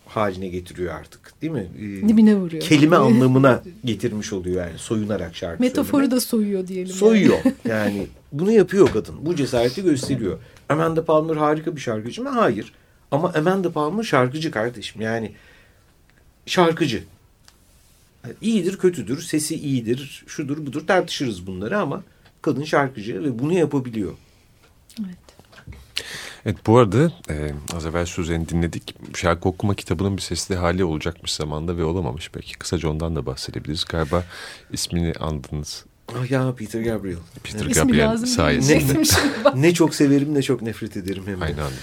haline 0.10 0.47
getiriyor 0.47 0.93
artık 0.95 1.41
değil 1.41 1.53
mi? 1.53 1.68
E, 1.78 2.07
Dibine 2.10 2.36
vuruyor. 2.36 2.64
kelime 2.64 2.95
anlamına 2.95 3.64
getirmiş 3.86 4.34
oluyor 4.34 4.68
yani 4.68 4.80
soyunarak 4.80 5.36
şarkı 5.36 5.62
Metaforu 5.64 5.91
söylemek. 5.91 6.12
da 6.12 6.20
soyuyor 6.22 6.68
diyelim. 6.68 6.93
soyuyor. 6.95 7.38
Yani 7.68 8.07
bunu 8.32 8.51
yapıyor 8.51 8.89
kadın. 8.93 9.16
Bu 9.26 9.36
cesareti 9.36 9.84
gösteriyor. 9.84 10.39
Amanda 10.70 11.05
Palmer 11.05 11.36
harika 11.36 11.76
bir 11.76 11.82
şarkıcı 11.82 12.24
mı? 12.24 12.30
Hayır. 12.30 12.74
Ama 13.12 13.34
Amanda 13.34 13.72
Palmer 13.72 14.03
şarkıcı 14.03 14.51
kardeşim. 14.51 15.01
Yani 15.01 15.32
şarkıcı. 16.45 17.03
Yani 18.24 18.36
iyidir, 18.41 18.78
kötüdür, 18.78 19.22
sesi 19.22 19.55
iyidir, 19.55 20.24
şudur 20.28 20.66
budur 20.66 20.88
tartışırız 20.88 21.47
bunları 21.47 21.80
ama 21.80 22.03
kadın 22.41 22.64
şarkıcı 22.64 23.24
ve 23.24 23.39
bunu 23.39 23.53
yapabiliyor. 23.53 24.14
Evet. 24.99 25.18
Evet 26.46 26.58
bu 26.68 26.78
arada 26.78 27.12
e, 27.30 27.52
az 27.76 27.86
evvel 27.86 28.06
Suzan'ı 28.06 28.50
dinledik. 28.50 28.96
Şarkı 29.16 29.50
okuma 29.50 29.76
kitabının 29.76 30.18
bir 30.18 30.22
sesli 30.22 30.56
hali 30.56 30.84
olacakmış 30.84 31.34
zamanda 31.34 31.78
ve 31.78 31.84
olamamış. 31.84 32.36
Belki 32.36 32.58
kısaca 32.58 32.90
ondan 32.90 33.16
da 33.16 33.26
bahsedebiliriz. 33.26 33.86
Galiba 33.86 34.24
ismini 34.72 35.14
andınız. 35.14 35.86
Ah 36.18 36.32
ya 36.32 36.56
Peter 36.56 36.82
Gabriel. 36.82 37.18
Peter 37.44 37.66
İsmi 37.66 37.74
Gabriel 37.74 38.12
lazım 38.12 38.28
sayesinde. 38.28 39.04
bak. 39.46 39.56
Ne 39.56 39.74
çok 39.74 39.96
severim 39.96 40.34
ne 40.34 40.42
çok 40.42 40.62
nefret 40.62 40.98
ederim 40.98 41.24
hem 41.26 41.42
de. 41.42 41.46
Aynı 41.46 41.62
anda. 41.64 41.76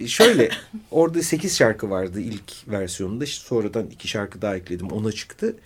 Ee, 0.00 0.06
şöyle 0.06 0.50
orada 0.90 1.22
8 1.22 1.56
şarkı 1.56 1.90
vardı 1.90 2.20
ilk 2.20 2.68
versiyonunda. 2.68 3.26
Sonradan 3.26 3.86
iki 3.86 4.08
şarkı 4.08 4.42
daha 4.42 4.56
ekledim. 4.56 4.90
Ona 4.90 5.12
çıktı. 5.12 5.56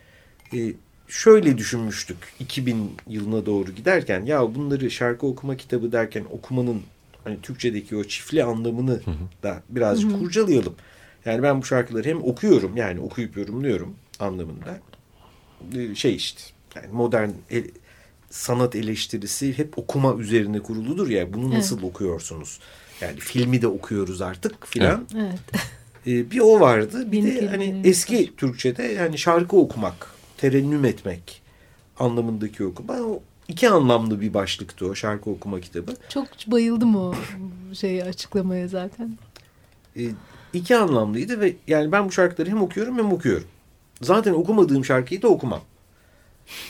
Ee, 0.55 0.73
şöyle 1.09 1.59
düşünmüştük 1.59 2.17
2000 2.41 2.93
yılına 3.09 3.47
doğru 3.47 3.73
giderken 3.73 4.25
ya 4.25 4.55
bunları 4.55 4.91
şarkı 4.91 5.27
okuma 5.27 5.57
kitabı 5.57 5.93
derken 5.93 6.25
okumanın 6.31 6.83
hani 7.25 7.41
Türkçedeki 7.43 7.97
o 7.97 8.05
çiftli 8.05 8.45
anlamını 8.45 9.01
da 9.43 9.63
birazcık 9.69 10.11
kurcalayalım. 10.19 10.75
Yani 11.25 11.43
ben 11.43 11.61
bu 11.63 11.65
şarkıları 11.65 12.09
hem 12.09 12.23
okuyorum 12.23 12.77
yani 12.77 13.01
okuyup 13.01 13.37
yorumluyorum 13.37 13.95
anlamında. 14.21 14.79
Ee, 15.77 15.95
şey 15.95 16.15
işte 16.15 16.41
yani 16.75 16.87
modern 16.93 17.31
el- 17.51 17.71
sanat 18.31 18.77
eleştirisi 18.77 19.59
hep 19.59 19.79
okuma 19.79 20.15
üzerine 20.15 20.61
kuruludur 20.61 21.09
ya. 21.09 21.33
Bunu 21.33 21.55
nasıl 21.55 21.83
okuyorsunuz? 21.83 22.61
Yani 23.01 23.21
filmi 23.21 23.63
de 23.63 23.67
okuyoruz 23.67 24.23
artık 24.23 24.67
filan. 24.67 25.09
Evet. 25.17 25.39
Ee, 26.07 26.31
bir 26.31 26.41
o 26.41 26.61
vardı. 26.61 27.13
Bir 27.13 27.17
Yeni 27.23 27.41
de 27.41 27.49
hani 27.49 27.81
eski 27.85 28.37
Türkçe'de 28.37 28.83
yani 28.83 29.19
şarkı 29.19 29.57
okumak, 29.57 30.11
terennüm 30.37 30.85
etmek 30.85 31.43
anlamındaki 31.99 32.65
okuma. 32.65 32.95
O 32.95 33.23
iki 33.49 33.71
anlamlı 33.71 34.21
bir 34.21 34.35
başlıktı 34.35 34.87
o 34.87 34.95
şarkı 34.95 35.31
okuma 35.31 35.61
kitabı. 35.61 35.97
Çok 36.09 36.27
bayıldım 36.47 36.97
o 36.97 37.15
şeyi 37.73 38.05
açıklamaya 38.05 38.69
zaten. 38.69 39.19
Ee, 39.97 40.11
iki 40.53 40.77
anlamlıydı 40.77 41.41
ve 41.41 41.57
yani 41.67 41.93
ben 41.93 42.07
bu 42.07 42.13
şarkıları 42.13 42.51
hem 42.51 42.63
okuyorum 42.63 42.99
hem 42.99 43.13
okuyorum. 43.13 43.49
Zaten 44.03 44.33
okumadığım 44.33 44.85
şarkıyı 44.85 45.23
da 45.23 45.29
okumam. 45.29 45.61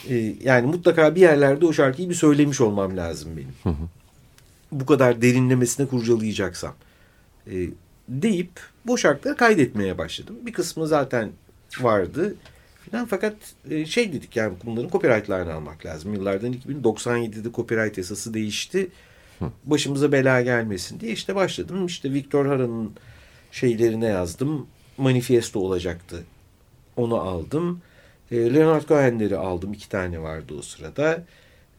Ee, 0.09 0.35
yani 0.43 0.67
mutlaka 0.67 1.15
bir 1.15 1.21
yerlerde 1.21 1.67
o 1.67 1.73
şarkıyı 1.73 2.09
bir 2.09 2.15
söylemiş 2.15 2.61
olmam 2.61 2.97
lazım 2.97 3.37
benim. 3.37 3.77
Bu 4.73 4.87
kadar 4.87 5.23
derinlemesine 5.23 5.87
kurcalayacaksam. 5.87 6.75
Ee, 7.47 7.69
deyip 8.09 8.61
bu 8.87 8.99
şarkıları 8.99 9.37
kaydetmeye 9.37 9.99
başladım. 9.99 10.37
Bir 10.43 10.53
kısmı 10.53 10.87
zaten 10.87 11.31
vardı 11.81 12.37
filan 12.85 13.07
fakat 13.07 13.35
e, 13.71 13.87
şey 13.87 14.13
dedik 14.13 14.37
yani 14.37 14.55
bunların 14.65 14.89
copyrightlarını 14.89 15.55
almak 15.55 15.87
lazım. 15.87 16.15
Yıllardan 16.15 16.53
2097'de 16.53 17.53
copyright 17.53 17.99
yasası 17.99 18.35
değişti. 18.35 18.91
Başımıza 19.65 20.13
bela 20.13 20.43
gelmesin 20.43 21.01
diye 21.01 21.13
işte 21.13 21.35
başladım. 21.35 21.87
İşte 21.87 22.13
Victor 22.13 22.47
Hara'nın 22.47 22.93
şeylerine 23.53 24.07
yazdım. 24.07 24.67
Manifesto 24.99 25.61
olacaktı. 25.61 26.25
Onu 26.97 27.17
aldım. 27.17 27.81
E, 28.31 28.55
Leonard 28.55 28.89
Cohen'leri 28.89 29.37
aldım. 29.37 29.73
iki 29.73 29.89
tane 29.89 30.23
vardı 30.23 30.55
o 30.59 30.63
sırada. 30.63 31.25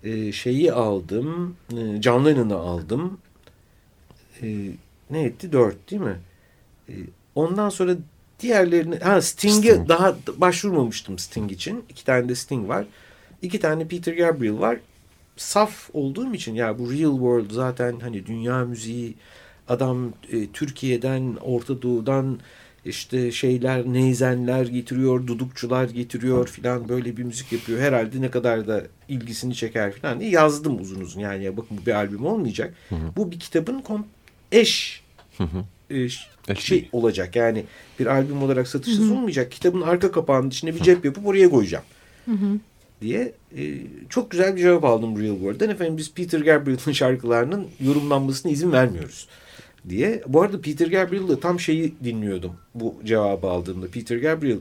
E, 0.04 0.32
şeyi 0.32 0.74
aldım. 0.74 1.56
E, 1.78 2.02
John 2.02 2.26
Lennon'ı 2.26 2.56
aldım. 2.56 3.18
E, 4.42 4.70
ne 5.10 5.24
etti? 5.24 5.52
Dört 5.52 5.92
değil 5.92 6.02
mi? 6.02 6.20
E, 6.90 6.94
ondan 7.36 7.70
sonra 7.70 7.96
diğerlerini... 8.40 9.00
Ha 9.00 9.22
Sting'e 9.22 9.72
Sting. 9.72 9.90
daha 9.90 10.16
başvurmamıştım 10.38 11.20
Sting 11.20 11.52
için. 11.52 11.84
İki 11.90 12.06
tane 12.06 12.30
de 12.30 12.36
Sting 12.36 12.68
var. 12.70 12.86
İki 13.42 13.60
tane 13.60 13.88
Peter 13.88 14.14
Gabriel 14.14 14.60
var. 14.60 14.78
Saf 15.38 15.90
olduğum 15.94 16.34
için 16.34 16.56
ya 16.56 16.80
bu 16.80 16.92
Real 16.92 17.12
World 17.12 17.52
zaten 17.52 18.00
hani 18.00 18.26
dünya 18.26 18.66
müziği 18.66 19.14
adam 19.68 20.14
e, 20.32 20.48
Türkiye'den 20.54 21.36
Orta 21.42 21.82
Doğu'dan 21.82 22.40
işte 22.86 23.32
şeyler 23.32 23.86
neyzenler 23.86 24.66
getiriyor, 24.66 25.28
dudukçular 25.28 25.90
getiriyor 25.90 26.48
filan 26.48 26.90
böyle 26.90 27.18
bir 27.18 27.24
müzik 27.24 27.52
yapıyor. 27.52 27.80
Herhalde 27.80 28.22
ne 28.22 28.32
kadar 28.32 28.68
da 28.68 28.84
ilgisini 29.10 29.56
çeker 29.56 29.92
filan 29.92 30.20
diye 30.20 30.30
yazdım 30.30 30.82
uzun 30.82 31.02
uzun. 31.02 31.20
Yani 31.20 31.44
ya 31.44 31.58
bakın 31.58 31.78
bu 31.82 31.86
bir 31.86 31.92
albüm 31.94 32.26
olmayacak. 32.26 32.74
Bu 33.16 33.32
bir 33.32 33.40
kitabın 33.40 33.82
kom 33.82 34.08
eş 34.52 34.62
e, 34.62 34.66
ş- 34.66 35.46
Eş 35.90 36.28
şey 36.60 36.90
olacak. 36.92 37.36
Yani 37.36 37.64
bir 38.00 38.06
albüm 38.06 38.44
olarak 38.44 38.68
satışsız 38.68 39.12
olmayacak. 39.12 39.52
Kitabın 39.52 39.82
arka 39.82 40.12
kapağının 40.12 40.50
içine 40.50 40.76
bir 40.76 40.80
cep 40.80 41.06
yapıp 41.06 41.28
oraya 41.28 41.50
koyacağım 41.50 41.86
diye 43.02 43.34
e, 43.58 43.78
çok 44.10 44.32
güzel 44.32 44.56
bir 44.56 44.62
cevap 44.62 44.84
aldım 44.84 45.22
Real 45.22 45.36
World'den. 45.36 45.70
Efendim 45.70 45.98
biz 45.98 46.14
Peter 46.14 46.40
Gabriel'ın 46.40 46.92
şarkılarının 46.92 47.68
yorumlanmasına 47.80 48.52
izin 48.52 48.72
vermiyoruz 48.72 49.28
diye. 49.90 50.24
Bu 50.28 50.42
arada 50.42 50.62
Peter 50.62 50.88
Gabriel'la 50.88 51.40
tam 51.40 51.60
şeyi 51.60 51.94
dinliyordum 52.04 52.56
bu 52.76 52.96
cevabı 53.06 53.48
aldığımda. 53.48 53.88
Peter 53.88 54.18
Gabriel 54.18 54.58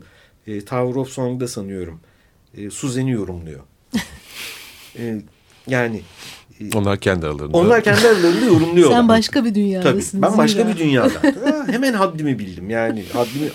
e, 0.46 0.60
Tower 0.60 1.00
of 1.00 1.08
Song'da 1.08 1.48
sanıyorum 1.48 2.00
e, 2.56 2.70
Suzanne'i 2.70 3.10
yorumluyor. 3.10 3.60
E, 4.98 5.20
yani 5.66 6.00
e, 6.60 6.76
Onlar 6.78 6.98
kendi 7.00 7.26
aralarında. 7.26 7.56
onlar 7.58 7.82
kendi 7.84 8.08
aralarında 8.08 8.46
yorumluyorlar. 8.46 8.96
Sen 8.96 9.08
başka 9.08 9.44
bir 9.44 9.48
Tabii. 9.50 9.54
dünyadasın. 9.60 10.22
Ben 10.22 10.38
başka 10.38 10.62
Zira. 10.62 10.72
bir 10.74 10.78
dünyada. 10.78 11.20
Hemen 11.66 11.92
haddimi 11.92 12.38
bildim. 12.38 12.70
Yani 12.70 13.04
haddimi 13.12 13.48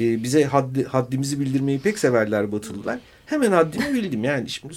e, 0.00 0.22
bize 0.22 0.44
haddi, 0.44 0.84
haddimizi 0.84 1.40
bildirmeyi 1.40 1.78
pek 1.80 1.98
severler 1.98 2.52
Batılılar. 2.52 2.98
Hemen 3.26 3.52
haddimi 3.52 3.94
bildim. 3.94 4.24
Yani 4.24 4.48
şimdi 4.50 4.74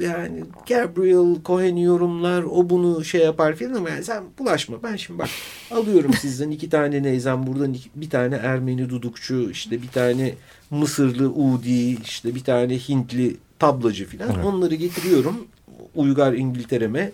yani 0.00 0.44
Gabriel 0.68 1.36
Cohen 1.44 1.76
yorumlar 1.76 2.42
o 2.42 2.70
bunu 2.70 3.04
şey 3.04 3.20
yapar 3.20 3.56
filan 3.56 3.74
ama 3.74 3.90
yani 3.90 4.04
sen 4.04 4.24
bulaşma. 4.38 4.82
Ben 4.82 4.96
şimdi 4.96 5.18
bak 5.18 5.28
alıyorum 5.70 6.12
sizden 6.14 6.50
iki 6.50 6.70
tane 6.70 7.02
neyzen 7.02 7.46
buradan 7.46 7.72
iki- 7.74 7.90
bir 7.94 8.10
tane 8.10 8.34
Ermeni 8.36 8.90
dudukçu 8.90 9.50
işte 9.50 9.82
bir 9.82 9.88
tane 9.88 10.34
Mısırlı 10.70 11.28
Udi 11.30 12.02
işte 12.04 12.34
bir 12.34 12.44
tane 12.44 12.78
Hintli 12.78 13.36
tablacı 13.58 14.06
filan 14.06 14.30
Evet. 14.34 14.44
onları 14.44 14.74
getiriyorum 14.74 15.36
Uygar 15.94 16.32
İngiltere'me 16.32 17.10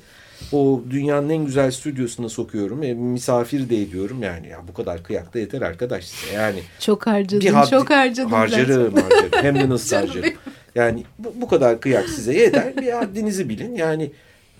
o 0.53 0.83
dünyanın 0.91 1.29
en 1.29 1.45
güzel 1.45 1.71
stüdyosuna 1.71 2.29
sokuyorum. 2.29 2.83
E, 2.83 2.95
misafir 2.95 3.71
de 3.71 3.83
ediyorum 3.83 4.23
yani. 4.23 4.49
Ya 4.49 4.61
bu 4.69 4.75
kadar 4.75 5.03
kıyak 5.03 5.35
da 5.35 5.39
yeter 5.39 5.63
arkadaş 5.63 6.05
size. 6.05 6.33
Yani 6.35 6.61
Çok 6.81 7.07
harcadın, 7.07 7.47
haddi- 7.47 7.71
çok 7.71 7.91
harcadın. 7.91 8.29
Harcarım, 8.31 8.93
zaten. 8.97 9.03
harcarım. 9.03 9.45
Hem 9.45 9.55
de 9.55 9.69
nasıl 9.69 9.97
harcarım. 10.07 10.31
Yani 10.75 11.05
bu, 11.19 11.33
bu 11.41 11.49
kadar 11.49 11.81
kıyak 11.81 12.09
size 12.09 12.35
yeter. 12.35 12.77
Bir 12.77 12.93
haddinizi 12.93 13.49
bilin. 13.49 13.75
Yani 13.75 14.13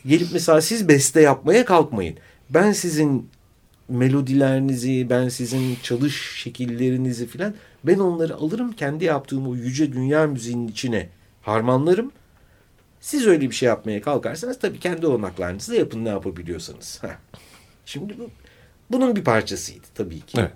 gelip 0.07 0.29
mesela 0.33 0.61
siz 0.61 0.89
beste 0.89 1.21
yapmaya 1.21 1.65
kalkmayın. 1.65 2.17
Ben 2.51 2.73
sizin 2.73 3.29
melodilerinizi, 3.89 5.07
ben 5.11 5.29
sizin 5.29 5.77
çalış 5.83 6.33
şekillerinizi 6.43 7.27
filan 7.27 7.55
ben 7.85 7.99
onları 7.99 8.35
alırım 8.35 8.73
kendi 8.73 9.05
yaptığım 9.05 9.49
o 9.49 9.55
yüce 9.55 9.93
dünya 9.93 10.27
müziğinin 10.27 10.69
içine 10.69 11.09
harmanlarım. 11.43 12.13
Siz 13.07 13.27
öyle 13.27 13.51
bir 13.51 13.55
şey 13.55 13.67
yapmaya 13.67 14.03
kalkarsanız 14.03 14.59
tabii 14.59 14.81
kendi 14.81 15.07
olanaklarınızla 15.07 15.75
yapın 15.75 16.05
ne 16.05 16.09
yapabiliyorsanız. 16.09 16.99
Heh. 17.03 17.41
Şimdi 17.85 18.19
bu 18.19 18.31
bunun 18.91 19.17
bir 19.17 19.25
parçasıydı 19.25 19.87
tabii 19.95 20.21
ki. 20.21 20.39
Evet. 20.41 20.53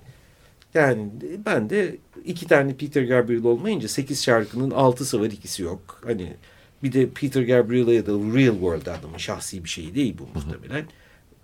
Yani 0.75 1.11
ben 1.47 1.71
de 1.71 1.97
iki 2.25 2.47
tane 2.47 2.77
Peter 2.77 3.03
Gabriel 3.03 3.45
olmayınca 3.45 3.89
sekiz 3.89 4.25
şarkının 4.25 4.71
altısı 4.71 5.21
var 5.21 5.27
ikisi 5.27 5.63
yok. 5.63 6.01
Hani 6.05 6.37
bir 6.83 6.93
de 6.93 7.09
Peter 7.11 7.43
Gabriel'a 7.43 7.93
ya 7.93 8.07
da 8.07 8.13
Real 8.13 8.53
World 8.53 8.87
adamın 8.87 9.19
şahsi 9.19 9.65
bir 9.65 9.69
şeyi 9.69 9.95
değil 9.95 10.17
bu 10.19 10.39
muhtemelen. 10.39 10.85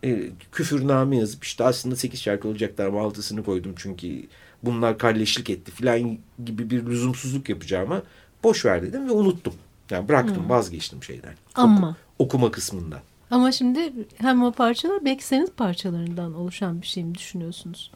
e, 0.04 0.30
küfürname 0.52 1.16
yazıp 1.16 1.44
işte 1.44 1.64
aslında 1.64 1.96
8 1.96 2.20
şarkı 2.22 2.48
olacaklar 2.48 2.86
ama 2.86 3.00
6'sını 3.00 3.42
koydum 3.42 3.74
çünkü 3.76 4.22
bunlar 4.62 4.98
kalleşlik 4.98 5.50
etti 5.50 5.72
falan 5.72 6.18
gibi 6.44 6.70
bir 6.70 6.86
lüzumsuzluk 6.86 7.48
yapacağıma 7.48 8.02
boş 8.42 8.64
ver 8.64 8.82
dedim 8.82 9.08
ve 9.08 9.12
unuttum. 9.12 9.54
Yani 9.90 10.08
bıraktım 10.08 10.36
Hmm. 10.42 10.50
vazgeçtim 10.50 11.02
şeyden. 11.02 11.34
Ama 11.54 11.88
Oku- 11.88 11.96
okuma 12.24 12.50
kısmından. 12.50 13.00
ama 13.30 13.52
şimdi 13.52 13.92
hem 14.16 14.42
o 14.42 14.52
parçalar 14.52 15.04
belki 15.04 15.24
senin 15.24 15.46
parçalarından 15.56 16.34
oluşan 16.34 16.82
bir 16.82 16.86
şey 16.86 17.04
mi 17.04 17.14
düşünüyorsunuz? 17.14 17.90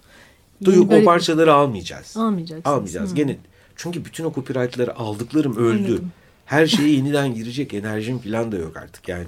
Yeni 0.60 0.90
böyle 0.90 1.02
o 1.02 1.04
parçaları 1.04 1.54
almayacağız. 1.54 2.16
almayacaksınız. 2.16 2.66
Almayacağız. 2.76 3.10
Hı. 3.10 3.14
Gene 3.14 3.36
çünkü 3.76 4.04
bütün 4.04 4.24
o 4.24 4.32
copyright'ları 4.32 4.96
aldıklarım 4.98 5.56
öldü. 5.56 5.86
Anladım. 5.86 6.12
Her 6.46 6.66
şeye 6.66 6.88
yeniden 6.90 7.34
girecek 7.34 7.74
enerjim 7.74 8.18
falan 8.18 8.52
da 8.52 8.56
yok 8.56 8.76
artık 8.76 9.08
yani. 9.08 9.26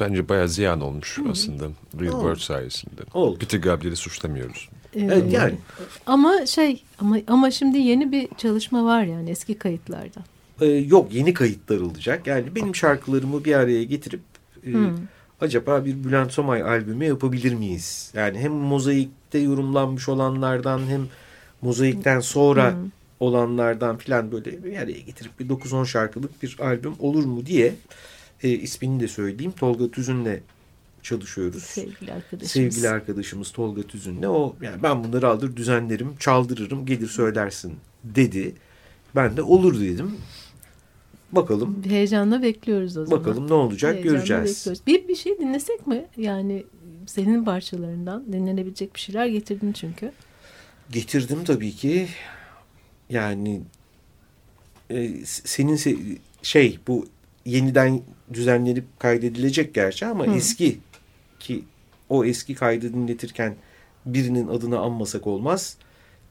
Bence 0.00 0.28
bayağı 0.28 0.48
ziyan 0.48 0.80
olmuş 0.80 1.18
aslında 1.30 1.64
Real. 2.00 2.12
World 2.12 2.36
sayesinde. 2.38 3.00
Oldu. 3.14 3.38
Peter 3.38 3.58
Gabriel'i 3.58 3.96
suçlamıyoruz. 3.96 4.68
Evet 4.96 5.24
Ee, 5.32 5.36
yani 5.36 5.54
Ama 6.06 6.46
şey 6.46 6.82
ama 7.00 7.16
ama 7.28 7.50
şimdi 7.50 7.78
yeni 7.78 8.12
bir 8.12 8.28
çalışma 8.38 8.84
var 8.84 9.02
yani 9.04 9.30
eski 9.30 9.54
kayıtlardan. 9.58 10.24
E, 10.60 10.66
yok 10.66 11.14
yeni 11.14 11.34
kayıtlar 11.34 11.80
olacak. 11.80 12.26
Yani 12.26 12.54
benim 12.54 12.74
şarkılarımı 12.76 13.44
bir 13.44 13.54
araya 13.54 13.84
getirip 13.84 14.20
e, 14.66 14.70
Hmm. 14.72 14.96
acaba 15.40 15.84
bir 15.84 16.04
Bülent 16.04 16.32
Somay 16.32 16.62
albümü 16.62 17.04
yapabilir 17.04 17.54
miyiz? 17.54 18.10
Yani 18.14 18.38
hem 18.38 18.52
mozaikte 18.52 19.38
yorumlanmış 19.38 20.08
olanlardan 20.08 20.78
hem 20.88 21.06
mozaikten 21.62 22.20
sonra 22.20 22.72
Hmm. 22.72 22.90
olanlardan 23.20 23.96
filan 23.96 24.32
böyle 24.32 24.64
bir 24.64 24.76
araya 24.76 25.00
getirip 25.00 25.40
bir 25.40 25.48
9-10 25.48 25.84
şarkılık 25.86 26.42
bir 26.42 26.56
albüm 26.60 26.94
olur 26.98 27.24
mu 27.24 27.46
diye 27.46 27.74
e, 28.42 28.48
ismini 28.48 29.00
de 29.00 29.08
söyleyeyim. 29.08 29.52
Tolga 29.58 29.90
Tüzün'le 29.90 30.40
çalışıyoruz. 31.02 31.62
Sevgili 31.62 32.12
arkadaşımız. 32.12 32.50
Sevgili 32.50 32.88
arkadaşımız 32.88 33.50
Tolga 33.52 33.82
Tüzün'le 33.82 34.22
o 34.26 34.56
yani 34.62 34.82
ben 34.82 35.04
bunları 35.04 35.28
alır 35.28 35.56
düzenlerim, 35.56 36.16
çaldırırım, 36.18 36.86
gelir 36.86 37.08
söylersin 37.08 37.72
dedi. 38.04 38.54
Ben 39.16 39.36
de 39.36 39.42
olur 39.42 39.80
dedim. 39.80 40.10
Bakalım 41.36 41.82
heyecanla 41.88 42.42
bekliyoruz 42.42 42.96
o 42.96 43.06
zaman. 43.06 43.20
bakalım 43.24 43.48
ne 43.48 43.54
olacak 43.54 43.94
Heyecanla 43.94 44.16
göreceğiz. 44.18 44.44
bekliyoruz. 44.58 44.86
Bir 44.86 45.08
bir 45.08 45.14
şey 45.16 45.38
dinlesek 45.38 45.86
mi? 45.86 46.04
Yani 46.16 46.64
senin 47.06 47.44
parçalarından 47.44 48.32
dinlenebilecek 48.32 48.94
bir 48.94 49.00
şeyler 49.00 49.26
getirdin 49.26 49.72
çünkü. 49.72 50.12
Getirdim 50.92 51.44
tabii 51.44 51.72
ki. 51.72 52.08
Yani 53.10 53.60
e, 54.90 55.10
senin 55.24 55.76
se- 55.76 56.16
şey 56.42 56.78
bu 56.88 57.06
yeniden 57.46 58.00
düzenlenip 58.32 58.84
kaydedilecek 58.98 59.74
gerçi 59.74 60.06
ama 60.06 60.26
Hı. 60.26 60.34
eski 60.34 60.78
ki 61.40 61.64
o 62.08 62.24
eski 62.24 62.54
kaydı 62.54 62.92
dinletirken 62.94 63.54
birinin 64.06 64.48
adını 64.48 64.78
anmasak 64.78 65.26
olmaz. 65.26 65.76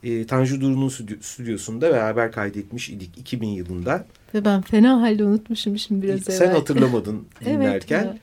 E, 0.04 0.26
Tanju 0.28 0.62
Duru'nun 0.62 0.90
stüdyo- 0.90 1.22
stüdyosunda 1.24 1.92
beraber 1.92 2.32
kaydetmiş 2.32 2.90
idik 2.90 3.18
2000 3.18 3.48
yılında. 3.48 4.06
Ve 4.34 4.46
ben 4.46 4.62
fena 4.62 5.02
halde 5.02 5.24
unutmuşum 5.24 5.78
şimdi 5.80 6.08
biraz 6.08 6.22
Sen 6.24 6.46
evvel. 6.46 6.56
hatırlamadın 6.56 7.26
Evet 7.42 7.56
dinlerken. 7.56 8.18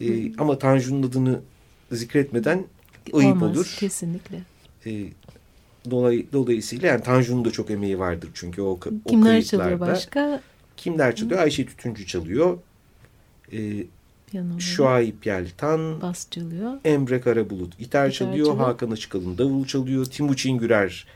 ya. 0.00 0.06
E, 0.08 0.32
ama 0.38 0.58
Tanju'nun 0.58 1.02
adını 1.02 1.40
zikretmeden 1.92 2.64
ayıp 3.14 3.36
Olmaz, 3.36 3.56
olur. 3.56 3.76
Kesinlikle. 3.80 4.40
E, 4.86 5.04
dolay, 5.90 6.26
dolayısıyla 6.32 6.88
yani 6.88 7.02
Tanju'nun 7.02 7.44
da 7.44 7.50
çok 7.50 7.70
emeği 7.70 7.98
vardır 7.98 8.30
çünkü 8.34 8.62
o, 8.62 8.66
o 8.66 8.78
Kimler 8.80 9.02
kayıtlarda. 9.30 9.42
çalıyor 9.42 9.80
başka? 9.80 10.40
Kimler 10.76 11.16
çalıyor? 11.16 11.40
Ayşe 11.40 11.66
Tütüncü 11.66 12.06
çalıyor. 12.06 12.58
E, 13.52 13.58
Piyano, 14.26 14.60
Şuayip 14.60 15.26
Yeltan, 15.26 16.00
bas 16.00 16.30
çalıyor. 16.30 16.72
Emre 16.84 17.20
Karabulut 17.20 17.78
gitar, 17.78 18.06
Gitar 18.06 18.10
çalıyor. 18.10 18.46
çalıyor. 18.46 18.66
Hakan 18.66 18.90
Açıkalın 18.90 19.38
davul 19.38 19.64
çalıyor. 19.66 20.04
Timuçin 20.04 20.58
Gürer 20.58 21.06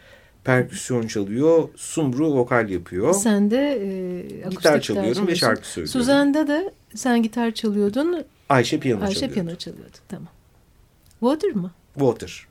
perküsyon 0.44 1.06
çalıyor. 1.06 1.68
Sumru 1.76 2.34
vokal 2.34 2.68
yapıyor. 2.70 3.14
Sen 3.14 3.50
de 3.50 3.56
e, 3.58 4.40
akustik 4.40 4.50
gitar 4.58 4.80
çalıyorum 4.80 5.26
ve 5.26 5.34
şarkı 5.36 5.68
söylüyorum. 5.68 6.00
Suzan'da 6.00 6.48
da 6.48 6.72
sen 6.94 7.22
gitar 7.22 7.50
çalıyordun. 7.50 8.24
Ayşe 8.48 8.80
piyano 8.80 9.04
Ayşe 9.04 9.14
çalıyor. 9.14 9.32
piyano 9.32 9.54
çalıyordu. 9.54 9.96
Tamam. 10.08 10.28
Water 11.20 11.50
mı? 11.50 11.70
Water. 11.94 12.46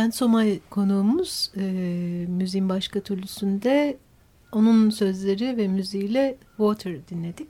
Bülent 0.00 0.14
Somay 0.14 0.60
konuğumuz 0.70 1.50
e, 1.56 1.60
müziğin 2.28 2.68
başka 2.68 3.00
türlüsünde 3.00 3.96
onun 4.52 4.90
sözleri 4.90 5.56
ve 5.56 5.68
müziğiyle 5.68 6.36
Water 6.56 7.08
dinledik. 7.08 7.48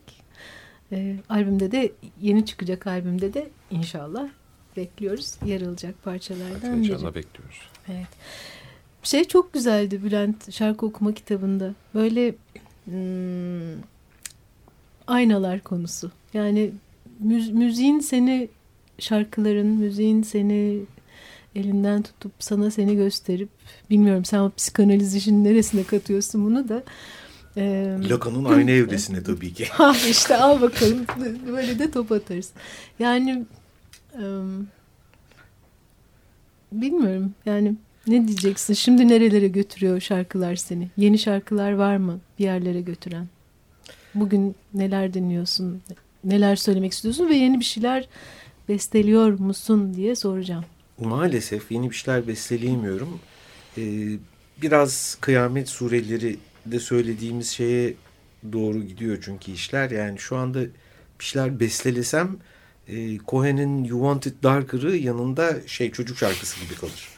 E, 0.92 1.16
albümde 1.28 1.72
de 1.72 1.92
yeni 2.20 2.46
çıkacak 2.46 2.86
albümde 2.86 3.34
de 3.34 3.48
inşallah 3.70 4.28
bekliyoruz. 4.76 5.34
Yer 5.44 5.61
alacak 5.61 6.03
parçalardan 6.03 6.82
biri. 6.82 6.92
İnşallah 6.92 7.14
bekliyoruz. 7.14 7.61
Evet. 7.88 8.09
Şey 9.03 9.24
çok 9.24 9.53
güzeldi 9.53 10.05
Bülent 10.05 10.53
şarkı 10.53 10.86
okuma 10.86 11.12
kitabında. 11.12 11.74
Böyle 11.94 12.34
hmm, 12.84 13.82
aynalar 15.07 15.61
konusu. 15.61 16.11
Yani 16.34 16.70
müz 17.20 17.51
müziğin 17.51 18.01
seni 18.01 18.48
şarkıların, 18.98 19.66
müziğin 19.66 20.22
seni 20.22 20.80
elinden 21.55 22.03
tutup 22.03 22.32
sana 22.38 22.70
seni 22.70 22.96
gösterip 22.96 23.48
bilmiyorum 23.90 24.24
sen 24.24 24.38
o 24.38 24.51
psikanaliz 24.57 25.14
işinin 25.14 25.44
neresine 25.44 25.84
katıyorsun 25.84 26.44
bunu 26.44 26.68
da. 26.68 26.82
Ee, 27.57 27.96
Lacan'ın 28.11 28.44
aynı 28.44 28.70
evresine 28.80 29.22
tabii 29.22 29.55
ki. 29.55 29.66
ha 29.66 29.92
işte 30.11 30.36
al 30.36 30.61
bakalım 30.61 31.07
böyle 31.53 31.78
de 31.78 31.90
top 31.90 32.12
atarız. 32.12 32.51
Yani 32.98 33.44
um, 34.14 34.68
bilmiyorum 36.72 37.34
yani 37.46 37.74
ne 38.07 38.28
diyeceksin? 38.28 38.74
Şimdi 38.74 39.09
nerelere 39.09 39.48
götürüyor 39.48 40.01
şarkılar 40.01 40.57
seni? 40.57 40.88
Yeni 40.96 41.18
şarkılar 41.18 41.72
var 41.72 41.96
mı 41.96 42.20
bir 42.38 42.44
yerlere 42.44 42.80
götüren? 42.80 43.26
Bugün 44.14 44.55
neler 44.74 45.14
dinliyorsun? 45.14 45.82
Neler 46.24 46.57
söylemek 46.57 46.92
istiyorsun 46.92 47.28
ve 47.28 47.34
yeni 47.34 47.61
bir 47.61 47.64
şeyler 47.64 48.09
besteliyor 48.68 49.38
musun 49.38 49.94
diye 49.94 50.14
soracağım. 50.16 50.64
Maalesef 51.01 51.72
yeni 51.72 51.90
bir 51.90 51.96
şeyler 51.96 52.26
besteleyemiyorum. 52.28 53.20
Ee, 53.78 53.82
biraz 54.62 55.18
kıyamet 55.20 55.68
sureleri 55.68 56.36
de 56.66 56.80
söylediğimiz 56.80 57.51
şeye 57.51 57.94
doğru 58.53 58.82
gidiyor 58.82 59.18
çünkü 59.24 59.53
işler. 59.53 59.90
Yani 59.90 60.18
şu 60.18 60.36
anda 60.36 60.61
bir 61.20 61.24
şeyler 61.24 61.61
bestelesem 61.61 62.36
e, 62.88 63.18
Cohen'in 63.18 63.84
You 63.84 64.01
Want 64.01 64.26
It 64.26 64.42
Darker'ı 64.42 64.96
yanında 64.96 65.57
şey 65.66 65.92
çocuk 65.92 66.18
şarkısı 66.18 66.61
gibi 66.61 66.74
kalır. 66.74 67.09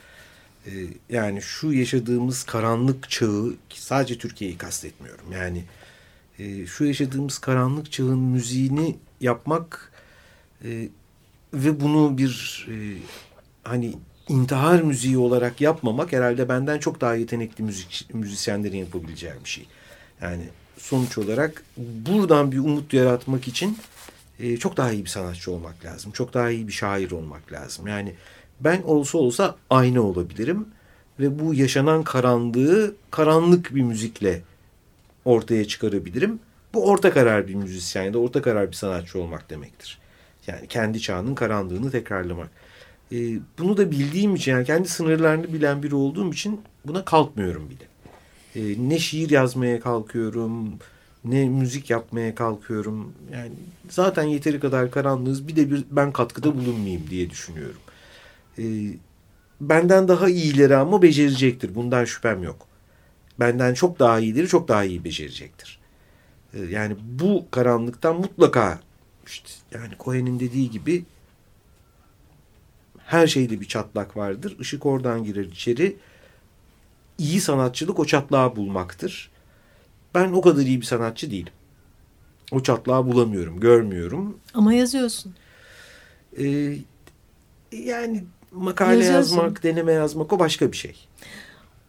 E, 0.67 0.71
yani 1.11 1.43
şu 1.43 1.73
yaşadığımız 1.73 2.45
karanlık 2.45 3.11
çağı 3.11 3.55
sadece 3.75 4.19
Türkiye'yi 4.19 4.59
kastetmiyorum. 4.59 5.33
Yani 5.33 5.65
e, 6.39 6.67
şu 6.67 6.85
yaşadığımız 6.85 7.39
karanlık 7.39 7.93
çağın 7.93 8.19
müziğini 8.19 8.97
yapmak 9.21 9.93
e, 10.65 10.89
ve 11.55 11.81
bunu 11.81 12.19
bir 12.19 12.67
e, 12.71 12.75
hani 13.63 13.95
intihar 14.29 14.83
müziği 14.83 15.19
olarak 15.19 15.61
yapmamak 15.61 16.13
herhalde 16.13 16.49
benden 16.49 16.79
çok 16.79 17.01
daha 17.01 17.15
yetenekli 17.15 17.65
müzik 17.65 18.09
müzisyenlerin 18.13 18.77
yapabileceği 18.77 19.35
bir 19.45 19.49
şey. 19.49 19.67
Yani 20.21 20.43
sonuç 20.79 21.19
olarak 21.19 21.65
buradan 21.77 22.53
bir 22.53 22.59
umut 22.59 22.95
yaratmak 22.95 23.49
için 23.49 23.79
e, 24.39 24.57
çok 24.57 24.77
daha 24.77 24.93
iyi 24.93 25.05
bir 25.05 25.11
sanatçı 25.11 25.53
olmak 25.53 25.85
lazım. 25.85 26.13
Çok 26.13 26.35
daha 26.35 26.51
iyi 26.51 26.69
bir 26.69 26.73
şair 26.73 27.11
olmak 27.11 27.53
lazım. 27.53 27.87
Yani 27.87 28.15
ben 28.61 28.83
olsa 28.83 29.19
olsa 29.19 29.57
aynı 29.71 30.03
olabilirim 30.03 30.67
ve 31.21 31.39
bu 31.39 31.55
yaşanan 31.55 32.03
karanlığı 32.03 32.95
karanlık 33.11 33.75
bir 33.75 33.83
müzikle 33.83 34.43
ortaya 35.25 35.65
çıkarabilirim. 35.65 36.41
Bu 36.75 36.87
orta 36.87 37.13
karar 37.13 37.49
bir 37.49 37.55
müzisyen 37.55 38.03
ya 38.03 38.15
da 38.15 38.19
orta 38.19 38.43
karar 38.43 38.69
bir 38.69 38.77
sanatçı 38.77 39.19
olmak 39.19 39.51
demektir. 39.51 39.99
Yani 40.47 40.69
kendi 40.69 41.01
çağının 41.01 41.35
karanlığını 41.35 41.91
tekrarlamak. 41.91 42.51
Ee, 43.13 43.39
bunu 43.59 43.77
da 43.77 43.91
bildiğim 43.91 44.35
için 44.35 44.53
yani 44.53 44.65
kendi 44.65 44.89
sınırlarını 44.89 45.53
bilen 45.53 45.83
biri 45.83 45.95
olduğum 45.95 46.33
için 46.33 46.61
buna 46.85 47.05
kalkmıyorum 47.05 47.71
bile. 47.71 47.85
Ee, 48.57 48.89
ne 48.89 48.99
şiir 48.99 49.31
yazmaya 49.31 49.81
kalkıyorum, 49.81 50.79
ne 51.25 51.49
müzik 51.49 51.91
yapmaya 51.91 52.35
kalkıyorum. 52.35 53.13
Yani 53.33 53.53
zaten 53.89 54.23
yeteri 54.23 54.61
kadar 54.61 54.91
karanlığız 54.91 55.49
bir 55.49 55.57
de 55.57 55.71
bir 55.71 55.85
ben 55.91 56.13
katkıda 56.13 56.55
bulunmayayım 56.55 57.11
diye 57.11 57.31
düşünüyorum. 57.31 57.81
Ee, 58.59 58.63
benden 59.61 60.09
daha 60.09 60.29
iyileri 60.29 60.77
ama 60.77 61.03
becerecektir. 61.03 61.75
Bundan 61.75 62.05
şüphem 62.05 62.43
yok. 62.43 62.67
Benden 63.41 63.75
çok 63.75 63.99
daha 63.99 64.21
iyileri 64.21 64.49
çok 64.49 64.69
daha 64.69 64.85
iyi 64.85 65.05
becerecektir. 65.05 65.79
Ee, 66.55 66.61
yani 66.61 66.97
bu 67.03 67.47
karanlıktan 67.51 68.17
mutlaka 68.17 68.81
işte 69.27 69.49
yani 69.73 69.93
Cohen'in 70.01 70.41
dediği 70.41 70.71
gibi 70.71 71.05
her 73.07 73.27
şeyde 73.27 73.61
bir 73.61 73.69
çatlak 73.69 74.17
vardır. 74.17 74.57
Işık 74.61 74.87
oradan 74.87 75.25
girer 75.25 75.45
içeri. 75.45 75.97
İyi 77.19 77.41
sanatçılık 77.41 77.99
o 77.99 78.05
çatlağı 78.05 78.57
bulmaktır. 78.57 79.31
Ben 80.15 80.33
o 80.33 80.41
kadar 80.41 80.63
iyi 80.63 80.81
bir 80.81 80.87
sanatçı 80.87 81.31
değilim. 81.31 81.53
O 82.53 82.63
çatlağı 82.63 83.07
bulamıyorum, 83.07 83.61
görmüyorum. 83.61 84.39
Ama 84.55 84.75
yazıyorsun. 84.75 85.35
Ee, 86.39 86.77
yani 87.73 88.25
makale 88.53 89.05
yazmak, 89.05 89.63
deneme 89.63 89.93
yazmak 89.93 90.33
o 90.33 90.39
başka 90.39 90.73
bir 90.73 90.77
şey. 90.77 91.09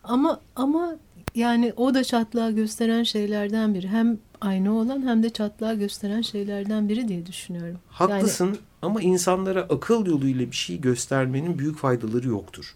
Ama 0.04 0.40
ama 0.56 0.96
yani 1.36 1.74
o 1.78 1.94
da 1.94 2.04
çatlağı 2.04 2.52
gösteren 2.52 3.04
şeylerden 3.04 3.74
biri. 3.74 3.88
Hem 3.88 4.18
aynı 4.42 4.78
olan 4.78 5.08
hem 5.08 5.24
de 5.24 5.30
çatlağı 5.30 5.76
gösteren 5.76 6.22
şeylerden 6.22 6.90
biri 6.90 7.08
diye 7.08 7.26
düşünüyorum. 7.26 7.80
Haklısın 7.90 8.46
yani, 8.46 8.58
ama 8.82 9.02
insanlara 9.02 9.62
akıl 9.62 10.06
yoluyla 10.06 10.52
bir 10.52 10.56
şey 10.56 10.82
göstermenin 10.82 11.60
büyük 11.60 11.78
faydaları 11.78 12.28
yoktur. 12.28 12.76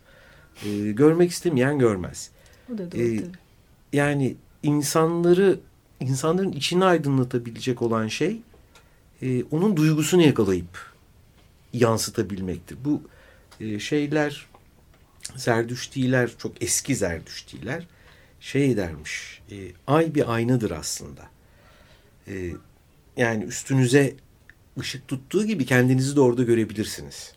Ee, 0.65 0.91
görmek 0.91 1.31
istemeyen 1.31 1.79
görmez. 1.79 2.31
O 2.73 2.77
da 2.77 2.91
doğru 2.91 3.01
ee, 3.01 3.23
Yani 3.93 4.35
insanları 4.63 5.59
insanların 5.99 6.51
içini 6.51 6.85
aydınlatabilecek 6.85 7.81
olan 7.81 8.07
şey 8.07 8.41
e, 9.21 9.43
onun 9.43 9.77
duygusunu 9.77 10.21
yakalayıp 10.21 10.93
yansıtabilmektir. 11.73 12.77
Bu 12.85 13.01
e, 13.59 13.79
şeyler 13.79 14.45
Zerdüştiler 15.35 16.29
çok 16.37 16.63
eski 16.63 16.95
Zerdüştiler 16.95 17.87
şey 18.39 18.77
dermiş 18.77 19.41
e, 19.51 19.55
ay 19.87 20.15
bir 20.15 20.33
aynadır 20.33 20.71
aslında. 20.71 21.21
E, 22.27 22.51
yani 23.17 23.43
üstünüze 23.43 24.15
ışık 24.79 25.07
tuttuğu 25.07 25.45
gibi 25.45 25.65
kendinizi 25.65 26.15
de 26.15 26.21
orada 26.21 26.43
görebilirsiniz. 26.43 27.33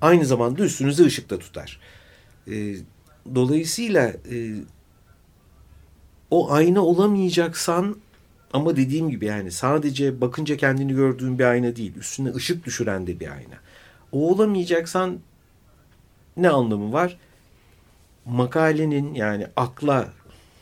Aynı 0.00 0.26
zamanda 0.26 0.64
üstünüze 0.64 1.04
ışık 1.04 1.30
da 1.30 1.38
tutar. 1.38 1.80
E, 2.50 2.76
dolayısıyla 3.34 4.08
e, 4.08 4.54
o 6.30 6.52
ayna 6.52 6.80
olamayacaksan 6.80 7.96
ama 8.52 8.76
dediğim 8.76 9.10
gibi 9.10 9.26
yani 9.26 9.50
sadece 9.50 10.20
bakınca 10.20 10.56
kendini 10.56 10.94
gördüğün 10.94 11.38
bir 11.38 11.44
ayna 11.44 11.76
değil. 11.76 11.96
Üstüne 11.96 12.34
ışık 12.34 12.66
düşüren 12.66 13.06
de 13.06 13.20
bir 13.20 13.28
ayna. 13.32 13.54
O 14.12 14.32
olamayacaksan 14.32 15.18
ne 16.36 16.48
anlamı 16.48 16.92
var? 16.92 17.18
Makalenin 18.28 19.14
yani 19.14 19.46
akla 19.56 20.12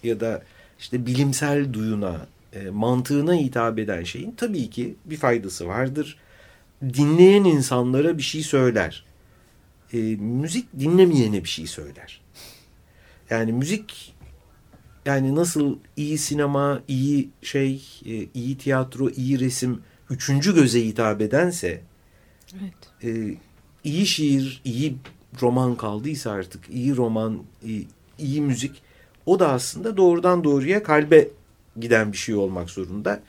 ya 0.02 0.20
da 0.20 0.42
işte 0.78 1.06
bilimsel 1.06 1.72
duyuna, 1.72 2.26
e, 2.52 2.70
mantığına 2.70 3.34
hitap 3.34 3.78
eden 3.78 4.04
şeyin 4.04 4.32
tabii 4.36 4.70
ki 4.70 4.94
bir 5.04 5.16
faydası 5.16 5.66
vardır. 5.66 6.18
Dinleyen 6.82 7.44
insanlara 7.44 8.18
bir 8.18 8.22
şey 8.22 8.42
söyler. 8.42 9.04
E, 9.92 9.98
müzik 10.16 10.80
dinlemeyene 10.80 11.44
bir 11.44 11.48
şey 11.48 11.66
söyler. 11.66 12.20
Yani 13.30 13.52
müzik 13.52 14.14
yani 15.06 15.34
nasıl 15.34 15.78
iyi 15.96 16.18
sinema, 16.18 16.82
iyi 16.88 17.30
şey, 17.42 17.74
e, 18.06 18.26
iyi 18.34 18.58
tiyatro, 18.58 19.10
iyi 19.10 19.40
resim 19.40 19.82
üçüncü 20.10 20.54
göze 20.54 20.84
hitap 20.84 21.20
edense 21.20 21.80
evet. 22.60 23.04
e, 23.04 23.36
iyi 23.84 24.06
şiir, 24.06 24.60
iyi 24.64 24.96
roman 25.42 25.74
kaldıysa 25.76 26.30
artık 26.30 26.68
iyi 26.70 26.96
roman, 26.96 27.42
iyi, 27.64 27.88
iyi 28.18 28.40
müzik 28.40 28.82
o 29.26 29.40
da 29.40 29.48
aslında 29.52 29.96
doğrudan 29.96 30.44
doğruya 30.44 30.82
kalbe 30.82 31.28
giden 31.80 32.12
bir 32.12 32.16
şey 32.16 32.34
olmak 32.34 32.70
zorunda. 32.70 33.20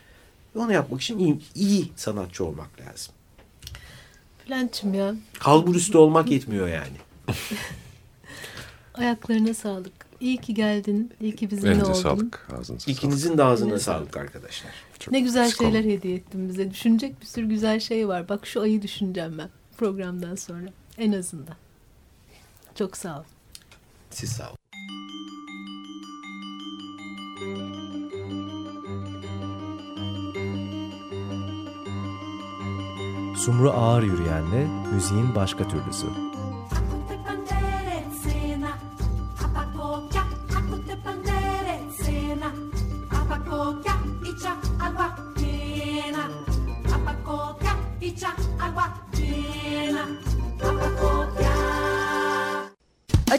Onu 0.55 0.73
yapmak 0.73 1.01
için 1.01 1.19
iyi, 1.19 1.39
iyi 1.55 1.91
sanatçı 1.95 2.45
olmak 2.45 2.69
lazım. 2.81 3.13
Bülent'ciğim 4.45 4.95
ya. 4.95 5.15
Kalbur 5.39 5.75
üstü 5.75 5.97
olmak 5.97 6.31
yetmiyor 6.31 6.67
yani. 6.67 6.97
Ayaklarına 8.93 9.53
sağlık. 9.53 9.93
İyi 10.19 10.37
ki 10.37 10.53
geldin. 10.53 11.11
İyi 11.21 11.35
ki 11.35 11.51
bizimle 11.51 11.69
Elinize 11.71 11.91
oldun. 11.91 12.01
sağlık. 12.01 12.47
Ağzınıza 12.59 12.91
İkinizin 12.91 13.27
sağlık. 13.27 13.37
de 13.37 13.43
ağzına 13.43 13.67
Elinize 13.67 13.83
sağlık 13.85 14.17
arkadaşlar. 14.17 14.71
Çok 14.99 15.11
ne 15.11 15.19
güzel 15.19 15.51
şeyler 15.51 15.79
olun. 15.83 15.89
hediye 15.89 16.15
ettin 16.15 16.49
bize. 16.49 16.71
Düşünecek 16.71 17.21
bir 17.21 17.25
sürü 17.25 17.49
güzel 17.49 17.79
şey 17.79 18.07
var. 18.07 18.29
Bak 18.29 18.47
şu 18.47 18.61
ayı 18.61 18.81
düşüneceğim 18.81 19.37
ben 19.37 19.49
programdan 19.77 20.35
sonra. 20.35 20.67
En 20.97 21.11
azından. 21.11 21.55
Çok 22.77 22.97
sağ 22.97 23.19
ol. 23.19 23.23
Siz 24.09 24.31
sağ 24.31 24.43
olun. 24.49 24.57
Sumru 33.35 33.71
Ağır 33.71 34.03
Yürüyen'le 34.03 34.67
müziğin 34.93 35.35
başka 35.35 35.67
türlüsü. 35.67 36.07